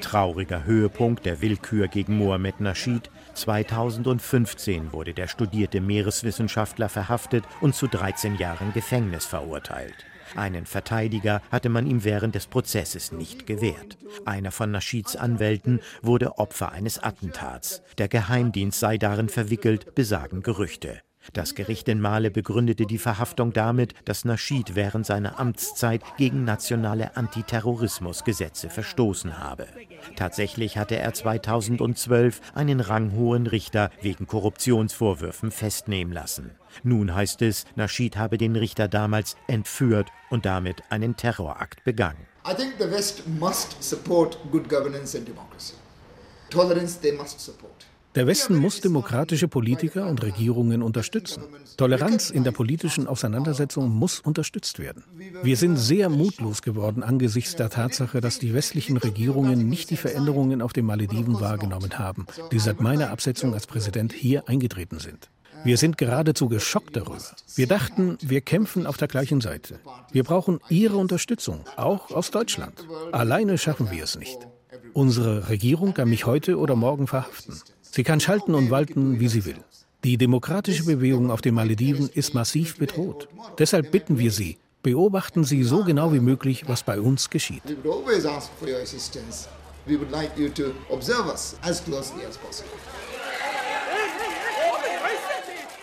Trauriger 0.00 0.64
Höhepunkt 0.64 1.26
der 1.26 1.40
Willkür 1.40 1.88
gegen 1.88 2.16
Mohamed 2.18 2.60
Nasheed. 2.60 3.10
2015 3.36 4.92
wurde 4.92 5.14
der 5.14 5.28
studierte 5.28 5.80
Meereswissenschaftler 5.80 6.88
verhaftet 6.88 7.44
und 7.60 7.74
zu 7.74 7.86
13 7.86 8.36
Jahren 8.36 8.72
Gefängnis 8.72 9.26
verurteilt. 9.26 9.94
Einen 10.34 10.66
Verteidiger 10.66 11.40
hatte 11.52 11.68
man 11.68 11.86
ihm 11.86 12.02
während 12.02 12.34
des 12.34 12.46
Prozesses 12.46 13.12
nicht 13.12 13.46
gewährt. 13.46 13.96
Einer 14.24 14.50
von 14.50 14.70
Nashids 14.70 15.14
Anwälten 15.14 15.80
wurde 16.02 16.38
Opfer 16.38 16.72
eines 16.72 16.98
Attentats. 16.98 17.82
Der 17.98 18.08
Geheimdienst 18.08 18.80
sei 18.80 18.98
darin 18.98 19.28
verwickelt, 19.28 19.94
besagen 19.94 20.42
Gerüchte. 20.42 21.00
Das 21.32 21.54
Gericht 21.54 21.88
in 21.88 22.00
Male 22.00 22.30
begründete 22.30 22.86
die 22.86 22.98
Verhaftung 22.98 23.52
damit, 23.52 23.94
dass 24.04 24.24
Nasheed 24.24 24.74
während 24.74 25.06
seiner 25.06 25.38
Amtszeit 25.38 26.02
gegen 26.16 26.44
nationale 26.44 27.16
Antiterrorismusgesetze 27.16 28.70
verstoßen 28.70 29.38
habe. 29.38 29.66
Tatsächlich 30.14 30.78
hatte 30.78 30.96
er 30.96 31.12
2012 31.12 32.40
einen 32.54 32.80
ranghohen 32.80 33.46
Richter 33.46 33.90
wegen 34.00 34.26
Korruptionsvorwürfen 34.26 35.50
festnehmen 35.50 36.12
lassen. 36.12 36.52
Nun 36.82 37.14
heißt 37.14 37.42
es, 37.42 37.64
Nasheed 37.74 38.16
habe 38.16 38.38
den 38.38 38.56
Richter 38.56 38.88
damals 38.88 39.36
entführt 39.48 40.08
und 40.30 40.46
damit 40.46 40.82
einen 40.90 41.16
Terrorakt 41.16 41.84
begangen. 41.84 42.26
I 42.48 42.54
think 42.54 42.74
the 42.78 42.90
West 42.90 43.26
must 43.26 43.82
support 43.82 44.38
good 44.52 44.68
governance 44.68 45.16
and 45.16 45.26
democracy. 45.26 45.74
Tolerance 46.50 47.00
they 47.00 47.12
must 47.12 47.40
support. 47.40 47.86
Der 48.16 48.26
Westen 48.26 48.56
muss 48.56 48.80
demokratische 48.80 49.46
Politiker 49.46 50.06
und 50.06 50.22
Regierungen 50.22 50.82
unterstützen. 50.82 51.42
Toleranz 51.76 52.30
in 52.30 52.44
der 52.44 52.50
politischen 52.50 53.06
Auseinandersetzung 53.06 53.90
muss 53.90 54.20
unterstützt 54.20 54.78
werden. 54.78 55.04
Wir 55.42 55.58
sind 55.58 55.76
sehr 55.76 56.08
mutlos 56.08 56.62
geworden 56.62 57.02
angesichts 57.02 57.56
der 57.56 57.68
Tatsache, 57.68 58.22
dass 58.22 58.38
die 58.38 58.54
westlichen 58.54 58.96
Regierungen 58.96 59.68
nicht 59.68 59.90
die 59.90 59.98
Veränderungen 59.98 60.62
auf 60.62 60.72
den 60.72 60.86
Malediven 60.86 61.40
wahrgenommen 61.40 61.98
haben, 61.98 62.24
die 62.52 62.58
seit 62.58 62.80
meiner 62.80 63.10
Absetzung 63.10 63.52
als 63.52 63.66
Präsident 63.66 64.14
hier 64.14 64.48
eingetreten 64.48 64.98
sind. 64.98 65.28
Wir 65.62 65.76
sind 65.76 65.98
geradezu 65.98 66.48
geschockt 66.48 66.96
darüber. 66.96 67.18
Wir 67.54 67.66
dachten, 67.66 68.16
wir 68.22 68.40
kämpfen 68.40 68.86
auf 68.86 68.96
der 68.96 69.08
gleichen 69.08 69.42
Seite. 69.42 69.78
Wir 70.10 70.24
brauchen 70.24 70.60
Ihre 70.70 70.96
Unterstützung, 70.96 71.60
auch 71.76 72.10
aus 72.10 72.30
Deutschland. 72.30 72.86
Alleine 73.12 73.58
schaffen 73.58 73.90
wir 73.90 74.04
es 74.04 74.18
nicht. 74.18 74.38
Unsere 74.94 75.50
Regierung 75.50 75.92
kann 75.92 76.08
mich 76.08 76.24
heute 76.24 76.58
oder 76.58 76.76
morgen 76.76 77.06
verhaften. 77.06 77.60
Sie 77.96 78.04
kann 78.04 78.20
schalten 78.20 78.54
und 78.54 78.70
walten, 78.70 79.20
wie 79.20 79.28
sie 79.28 79.46
will. 79.46 79.56
Die 80.04 80.18
demokratische 80.18 80.84
Bewegung 80.84 81.30
auf 81.30 81.40
den 81.40 81.54
Malediven 81.54 82.10
ist 82.12 82.34
massiv 82.34 82.76
bedroht. 82.76 83.26
Deshalb 83.58 83.90
bitten 83.90 84.18
wir 84.18 84.30
Sie, 84.32 84.58
beobachten 84.82 85.44
Sie 85.44 85.62
so 85.62 85.82
genau 85.82 86.12
wie 86.12 86.20
möglich, 86.20 86.64
was 86.68 86.82
bei 86.82 87.00
uns 87.00 87.30
geschieht. 87.30 87.62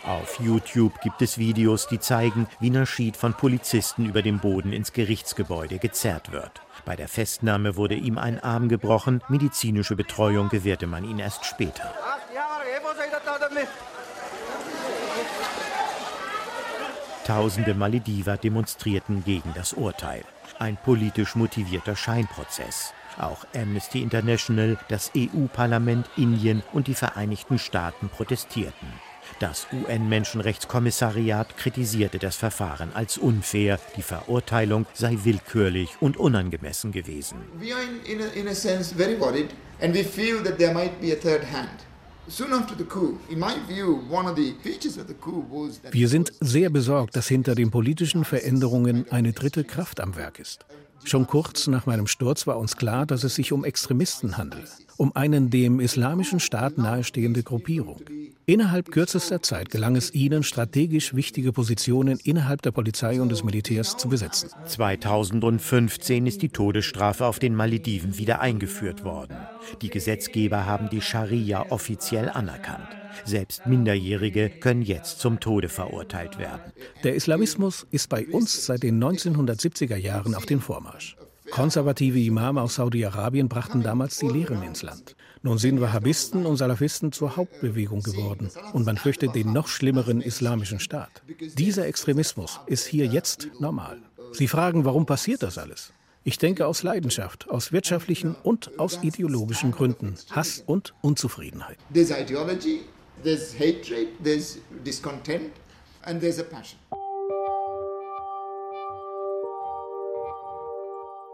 Auf 0.04 0.40
YouTube 0.40 1.02
gibt 1.02 1.22
es 1.24 1.38
Videos, 1.40 1.88
die 1.88 2.00
zeigen, 2.00 2.46
wie 2.60 2.70
Naschid 2.70 3.18
von 3.18 3.34
Polizisten 3.34 4.06
über 4.06 4.22
dem 4.22 4.38
Boden 4.38 4.72
ins 4.72 4.94
Gerichtsgebäude 4.94 5.80
gezerrt 5.80 6.32
wird. 6.32 6.62
Bei 6.86 6.96
der 6.96 7.08
Festnahme 7.08 7.78
wurde 7.78 7.96
ihm 7.96 8.18
ein 8.18 8.40
Arm 8.42 8.68
gebrochen, 8.68 9.22
medizinische 9.30 9.96
Betreuung 9.96 10.50
gewährte 10.50 10.86
man 10.86 11.06
ihn 11.06 11.20
erst 11.20 11.46
später. 11.46 11.94
Tausende 17.26 17.74
Malediver 17.74 18.36
demonstrierten 18.36 19.24
gegen 19.24 19.54
das 19.54 19.72
Urteil. 19.74 20.24
Ein 20.60 20.76
politisch 20.76 21.36
motivierter 21.36 21.96
Scheinprozess. 21.96 22.94
Auch 23.18 23.46
Amnesty 23.56 24.02
International, 24.02 24.78
das 24.90 25.12
EU-Parlament, 25.16 26.10
Indien 26.18 26.64
und 26.74 26.88
die 26.88 26.96
Vereinigten 26.96 27.60
Staaten 27.60 28.10
protestierten. 28.10 28.88
Das 29.44 29.68
UN-Menschenrechtskommissariat 29.74 31.58
kritisierte 31.58 32.18
das 32.18 32.38
Verfahren 32.38 32.94
als 32.94 33.18
unfair. 33.18 33.78
Die 33.98 34.02
Verurteilung 34.02 34.86
sei 34.94 35.18
willkürlich 35.22 35.98
und 36.00 36.16
unangemessen 36.16 36.94
gewesen. 36.94 37.40
We 37.60 37.76
are 37.76 37.84
in, 37.84 38.20
in, 38.22 38.22
a, 38.22 38.28
in 38.40 38.48
a 38.48 38.56
sense 38.56 38.96
very 38.96 39.20
worried 39.20 39.50
and 39.82 39.94
we 39.94 40.02
feel 40.02 40.42
that 40.44 40.58
there 40.60 40.74
might 40.74 40.98
be 41.02 41.12
a 41.12 41.18
third 41.18 41.44
hand. 41.52 41.84
Wir 45.92 46.08
sind 46.08 46.32
sehr 46.40 46.70
besorgt, 46.70 47.18
dass 47.18 47.28
hinter 47.28 47.54
den 47.54 47.70
politischen 47.70 48.24
Veränderungen 48.24 49.12
eine 49.12 49.34
dritte 49.34 49.66
Kraft 49.66 50.00
am 50.00 50.16
Werk 50.16 50.40
ist. 50.40 50.66
Schon 51.06 51.28
kurz 51.28 51.68
nach 51.68 51.86
meinem 51.86 52.08
Sturz 52.08 52.48
war 52.48 52.58
uns 52.58 52.78
klar, 52.78 53.06
dass 53.06 53.24
es 53.24 53.36
sich 53.36 53.52
um 53.52 53.66
Extremisten 53.66 54.38
handele, 54.38 54.64
um 54.98 55.16
einen 55.16 55.50
dem 55.50 55.80
Islamischen 55.80 56.40
Staat 56.40 56.78
nahestehende 56.78 57.44
Gruppierung. 57.44 58.02
Innerhalb 58.46 58.92
kürzester 58.92 59.42
Zeit 59.42 59.70
gelang 59.70 59.96
es 59.96 60.14
ihnen, 60.14 60.44
strategisch 60.44 61.14
wichtige 61.14 61.54
Positionen 61.54 62.20
innerhalb 62.24 62.62
der 62.62 62.72
Polizei 62.72 63.22
und 63.22 63.30
des 63.30 63.44
Militärs 63.44 63.96
zu 63.98 64.10
besetzen. 64.10 64.50
2015 64.66 66.28
ist 66.28 66.42
die 66.42 66.50
Todesstrafe 66.50 67.26
auf 67.26 67.40
den 67.40 67.56
Malediven 67.56 68.18
wieder 68.18 68.42
eingeführt 68.42 69.04
worden. 69.04 69.38
Die 69.82 69.90
Gesetzgeber 69.90 70.66
haben 70.66 70.90
die 70.90 71.02
Scharia 71.02 71.66
offiziell 71.70 72.30
anerkannt. 72.30 73.03
Selbst 73.26 73.66
Minderjährige 73.66 74.50
können 74.50 74.82
jetzt 74.82 75.20
zum 75.20 75.40
Tode 75.40 75.70
verurteilt 75.70 76.38
werden. 76.38 76.74
Der 77.04 77.16
Islamismus 77.16 77.86
ist 77.92 78.10
bei 78.10 78.26
uns 78.28 78.66
seit 78.66 78.84
den 78.84 79.04
1970er 79.04 79.98
Jahren 79.98 80.36
auf 80.36 80.46
den 80.46 80.62
Vormarsch. 80.62 81.16
Konservative 81.52 82.20
Imame 82.20 82.62
aus 82.62 82.76
Saudi-Arabien 82.76 83.48
brachten 83.48 83.84
damals 83.84 84.18
die 84.18 84.28
Lehren 84.28 84.64
ins 84.64 84.82
Land. 84.82 85.16
Nun 85.44 85.58
sind 85.58 85.82
Wahhabisten 85.82 86.46
und 86.46 86.58
Salafisten 86.58 87.12
zur 87.12 87.36
Hauptbewegung 87.36 88.02
geworden 88.02 88.50
und 88.72 88.86
man 88.86 88.98
fürchtet 88.98 89.36
den 89.36 89.52
noch 89.52 89.68
schlimmeren 89.68 90.22
islamischen 90.22 90.80
Staat. 90.80 91.22
Dieser 91.58 91.86
Extremismus 91.86 92.60
ist 92.66 92.86
hier 92.88 93.06
jetzt 93.06 93.50
normal. 93.60 94.02
Sie 94.32 94.48
fragen, 94.48 94.86
warum 94.86 95.06
passiert 95.06 95.44
das 95.44 95.58
alles? 95.58 95.94
Ich 96.24 96.38
denke 96.38 96.66
aus 96.66 96.84
Leidenschaft, 96.84 97.50
aus 97.50 97.74
wirtschaftlichen 97.74 98.34
und 98.44 98.80
aus 98.80 99.00
ideologischen 99.04 99.72
Gründen, 99.72 100.16
Hass 100.32 100.64
und 100.66 100.94
Unzufriedenheit. 101.02 101.78
There's 101.94 102.12
ideology, 102.12 102.80
there's 103.24 103.54
hatred, 103.54 104.10
there's 104.22 104.60
discontent 104.84 105.54
and 106.04 106.22
there's 106.22 106.40
a 106.40 106.44
passion. 106.44 106.78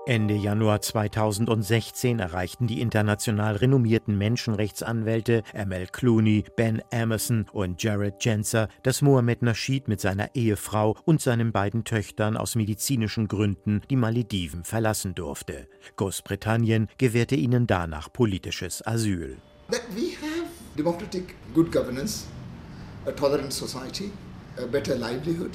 Ende 0.07 0.33
Januar 0.33 0.81
2016 0.81 2.17
erreichten 2.17 2.65
die 2.65 2.81
international 2.81 3.57
renommierten 3.57 4.17
Menschenrechtsanwälte 4.17 5.43
Amel 5.53 5.85
Clooney, 5.85 6.45
Ben 6.55 6.81
Emerson 6.89 7.45
und 7.53 7.83
Jared 7.83 8.17
Genzer, 8.19 8.69
dass 8.81 9.03
Mohammed 9.03 9.43
Nasheed 9.43 9.87
mit 9.87 10.01
seiner 10.01 10.33
Ehefrau 10.33 10.97
und 11.05 11.21
seinen 11.21 11.51
beiden 11.51 11.83
Töchtern 11.83 12.37
aus 12.37 12.55
medizinischen 12.55 13.27
Gründen 13.27 13.81
die 13.91 13.97
Malediven 13.97 14.63
verlassen 14.63 15.13
durfte. 15.13 15.67
Großbritannien 15.97 16.87
gewährte 16.97 17.35
ihnen 17.35 17.67
danach 17.67 18.11
politisches 18.11 18.85
Asyl. 18.87 19.37
Democratic 20.75 21.35
good 21.53 21.71
governance, 21.71 22.25
a 23.05 23.11
tolerant 23.11 23.53
society, 23.53 24.11
a 24.57 24.65
better 24.65 24.95
livelihood. 24.95 25.51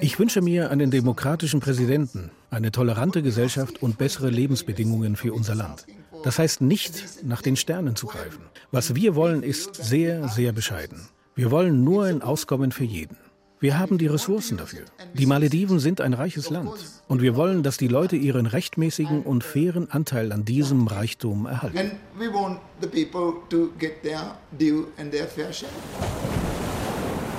Ich 0.00 0.18
wünsche 0.18 0.40
mir 0.40 0.70
einen 0.70 0.90
demokratischen 0.90 1.60
Präsidenten, 1.60 2.30
eine 2.50 2.72
tolerante 2.72 3.22
Gesellschaft 3.22 3.82
und 3.82 3.98
bessere 3.98 4.30
Lebensbedingungen 4.30 5.16
für 5.16 5.34
unser 5.34 5.54
Land. 5.54 5.86
Das 6.24 6.38
heißt 6.38 6.62
nicht, 6.62 7.22
nach 7.22 7.42
den 7.42 7.56
Sternen 7.56 7.94
zu 7.94 8.06
greifen. 8.06 8.40
Was 8.70 8.94
wir 8.94 9.14
wollen, 9.14 9.42
ist 9.42 9.74
sehr, 9.74 10.28
sehr 10.28 10.52
bescheiden. 10.52 11.08
Wir 11.34 11.50
wollen 11.50 11.84
nur 11.84 12.04
ein 12.04 12.22
Auskommen 12.22 12.72
für 12.72 12.84
jeden. 12.84 13.18
Wir 13.62 13.78
haben 13.78 13.96
die 13.96 14.08
Ressourcen 14.08 14.56
dafür. 14.56 14.86
Die 15.14 15.24
Malediven 15.24 15.78
sind 15.78 16.00
ein 16.00 16.14
reiches 16.14 16.50
Land 16.50 16.72
und 17.06 17.22
wir 17.22 17.36
wollen, 17.36 17.62
dass 17.62 17.76
die 17.76 17.86
Leute 17.86 18.16
ihren 18.16 18.46
rechtmäßigen 18.46 19.22
und 19.22 19.44
fairen 19.44 19.88
Anteil 19.88 20.32
an 20.32 20.44
diesem 20.44 20.88
Reichtum 20.88 21.46
erhalten. 21.46 21.92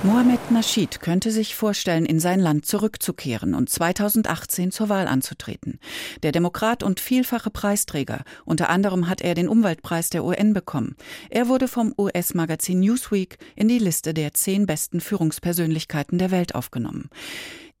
Mohamed 0.04 0.50
Nasheed 0.50 1.00
könnte 1.00 1.30
sich 1.30 1.54
vorstellen, 1.54 2.04
in 2.04 2.20
sein 2.20 2.38
Land 2.38 2.66
zurückzukehren 2.66 3.54
und 3.54 3.70
2018 3.70 4.70
zur 4.70 4.90
Wahl 4.90 5.08
anzutreten. 5.08 5.78
Der 6.22 6.30
Demokrat 6.30 6.82
und 6.82 7.00
vielfache 7.00 7.48
Preisträger, 7.48 8.22
unter 8.44 8.68
anderem 8.68 9.08
hat 9.08 9.22
er 9.22 9.34
den 9.34 9.48
Umweltpreis 9.48 10.10
der 10.10 10.22
UN 10.22 10.52
bekommen. 10.52 10.94
Er 11.30 11.48
wurde 11.48 11.68
vom 11.68 11.94
US-Magazin 11.96 12.80
Newsweek 12.80 13.38
in 13.56 13.66
die 13.66 13.78
Liste 13.78 14.12
der 14.12 14.34
zehn 14.34 14.66
besten 14.66 15.00
Führungspersönlichkeiten 15.00 16.18
der 16.18 16.30
Welt 16.30 16.54
aufgenommen. 16.54 17.08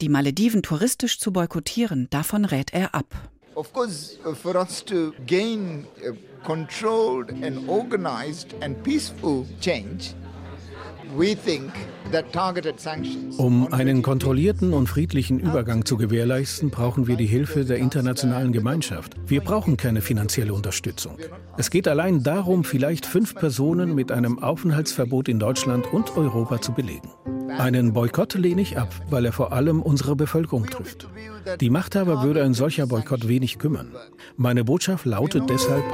Die 0.00 0.08
Malediven 0.08 0.62
touristisch 0.62 1.18
zu 1.18 1.30
boykottieren, 1.30 2.08
davon 2.08 2.46
rät 2.46 2.72
er 2.72 2.94
ab. 2.94 3.14
Of 3.54 3.70
course, 3.74 4.18
uh, 4.26 4.34
for 4.34 4.56
us 4.56 4.82
to 4.86 5.12
gain 5.26 5.86
controlled 6.42 7.30
and 7.44 7.68
organized 7.68 8.54
and 8.62 8.82
peaceful 8.82 9.46
change, 9.60 10.14
um 13.38 13.72
einen 13.72 14.02
kontrollierten 14.02 14.72
und 14.72 14.88
friedlichen 14.88 15.40
Übergang 15.40 15.84
zu 15.84 15.96
gewährleisten, 15.96 16.70
brauchen 16.70 17.06
wir 17.06 17.16
die 17.16 17.26
Hilfe 17.26 17.64
der 17.64 17.78
internationalen 17.78 18.52
Gemeinschaft. 18.52 19.14
Wir 19.26 19.40
brauchen 19.40 19.76
keine 19.76 20.00
finanzielle 20.00 20.54
Unterstützung. 20.54 21.16
Es 21.56 21.70
geht 21.70 21.88
allein 21.88 22.22
darum, 22.22 22.64
vielleicht 22.64 23.06
fünf 23.06 23.34
Personen 23.34 23.94
mit 23.94 24.12
einem 24.12 24.38
Aufenthaltsverbot 24.38 25.28
in 25.28 25.38
Deutschland 25.38 25.92
und 25.92 26.16
Europa 26.16 26.60
zu 26.60 26.72
belegen. 26.72 27.10
Einen 27.58 27.92
Boykott 27.92 28.34
lehne 28.34 28.62
ich 28.62 28.78
ab, 28.78 28.92
weil 29.10 29.24
er 29.24 29.32
vor 29.32 29.52
allem 29.52 29.80
unsere 29.80 30.16
Bevölkerung 30.16 30.66
trifft. 30.66 31.08
Die 31.60 31.70
Machthaber 31.70 32.22
würde 32.22 32.42
ein 32.42 32.54
solcher 32.54 32.86
Boykott 32.86 33.28
wenig 33.28 33.58
kümmern. 33.58 33.92
Meine 34.36 34.64
Botschaft 34.64 35.04
lautet 35.04 35.48
deshalb, 35.48 35.84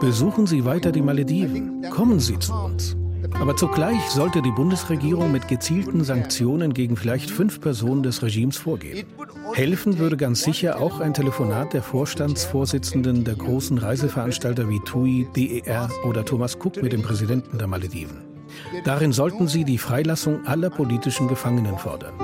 besuchen 0.00 0.46
Sie 0.46 0.64
weiter 0.64 0.92
die 0.92 1.02
Malediven, 1.02 1.82
kommen 1.90 2.20
Sie 2.20 2.38
zu 2.38 2.54
uns. 2.54 2.96
Aber 3.38 3.56
zugleich 3.56 4.02
sollte 4.10 4.42
die 4.42 4.50
Bundesregierung 4.50 5.32
mit 5.32 5.48
gezielten 5.48 6.04
Sanktionen 6.04 6.74
gegen 6.74 6.96
vielleicht 6.96 7.30
fünf 7.30 7.60
Personen 7.60 8.02
des 8.02 8.22
Regimes 8.22 8.56
vorgehen. 8.56 9.06
Helfen 9.54 9.98
würde 9.98 10.16
ganz 10.16 10.42
sicher 10.42 10.80
auch 10.80 11.00
ein 11.00 11.14
Telefonat 11.14 11.72
der 11.72 11.82
Vorstandsvorsitzenden 11.82 13.24
der 13.24 13.34
großen 13.34 13.78
Reiseveranstalter 13.78 14.68
wie 14.68 14.80
TUI, 14.80 15.26
DER 15.34 15.88
oder 16.06 16.24
Thomas 16.24 16.56
Cook 16.56 16.82
mit 16.82 16.92
dem 16.92 17.02
Präsidenten 17.02 17.58
der 17.58 17.66
Malediven. 17.66 18.18
Darin 18.84 19.12
sollten 19.12 19.48
sie 19.48 19.64
die 19.64 19.78
Freilassung 19.78 20.46
aller 20.46 20.70
politischen 20.70 21.28
Gefangenen 21.28 21.78
fordern. 21.78 22.14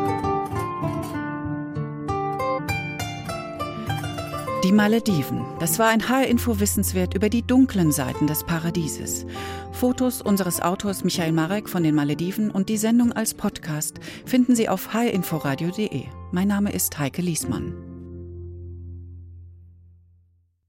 Die 4.66 4.72
Malediven. 4.72 5.44
Das 5.60 5.78
war 5.78 5.90
ein 5.90 6.08
HR-Info-Wissenswert 6.08 7.14
über 7.14 7.28
die 7.28 7.46
dunklen 7.46 7.92
Seiten 7.92 8.26
des 8.26 8.42
Paradieses. 8.42 9.24
Fotos 9.70 10.20
unseres 10.20 10.60
Autors 10.60 11.04
Michael 11.04 11.30
Marek 11.30 11.68
von 11.68 11.84
den 11.84 11.94
Malediven 11.94 12.50
und 12.50 12.68
die 12.68 12.76
Sendung 12.76 13.12
als 13.12 13.32
Podcast 13.32 14.00
finden 14.24 14.56
Sie 14.56 14.68
auf 14.68 14.92
hrinforadio.de. 14.92 16.06
Mein 16.32 16.48
Name 16.48 16.72
ist 16.72 16.98
Heike 16.98 17.22
Liesmann. 17.22 17.85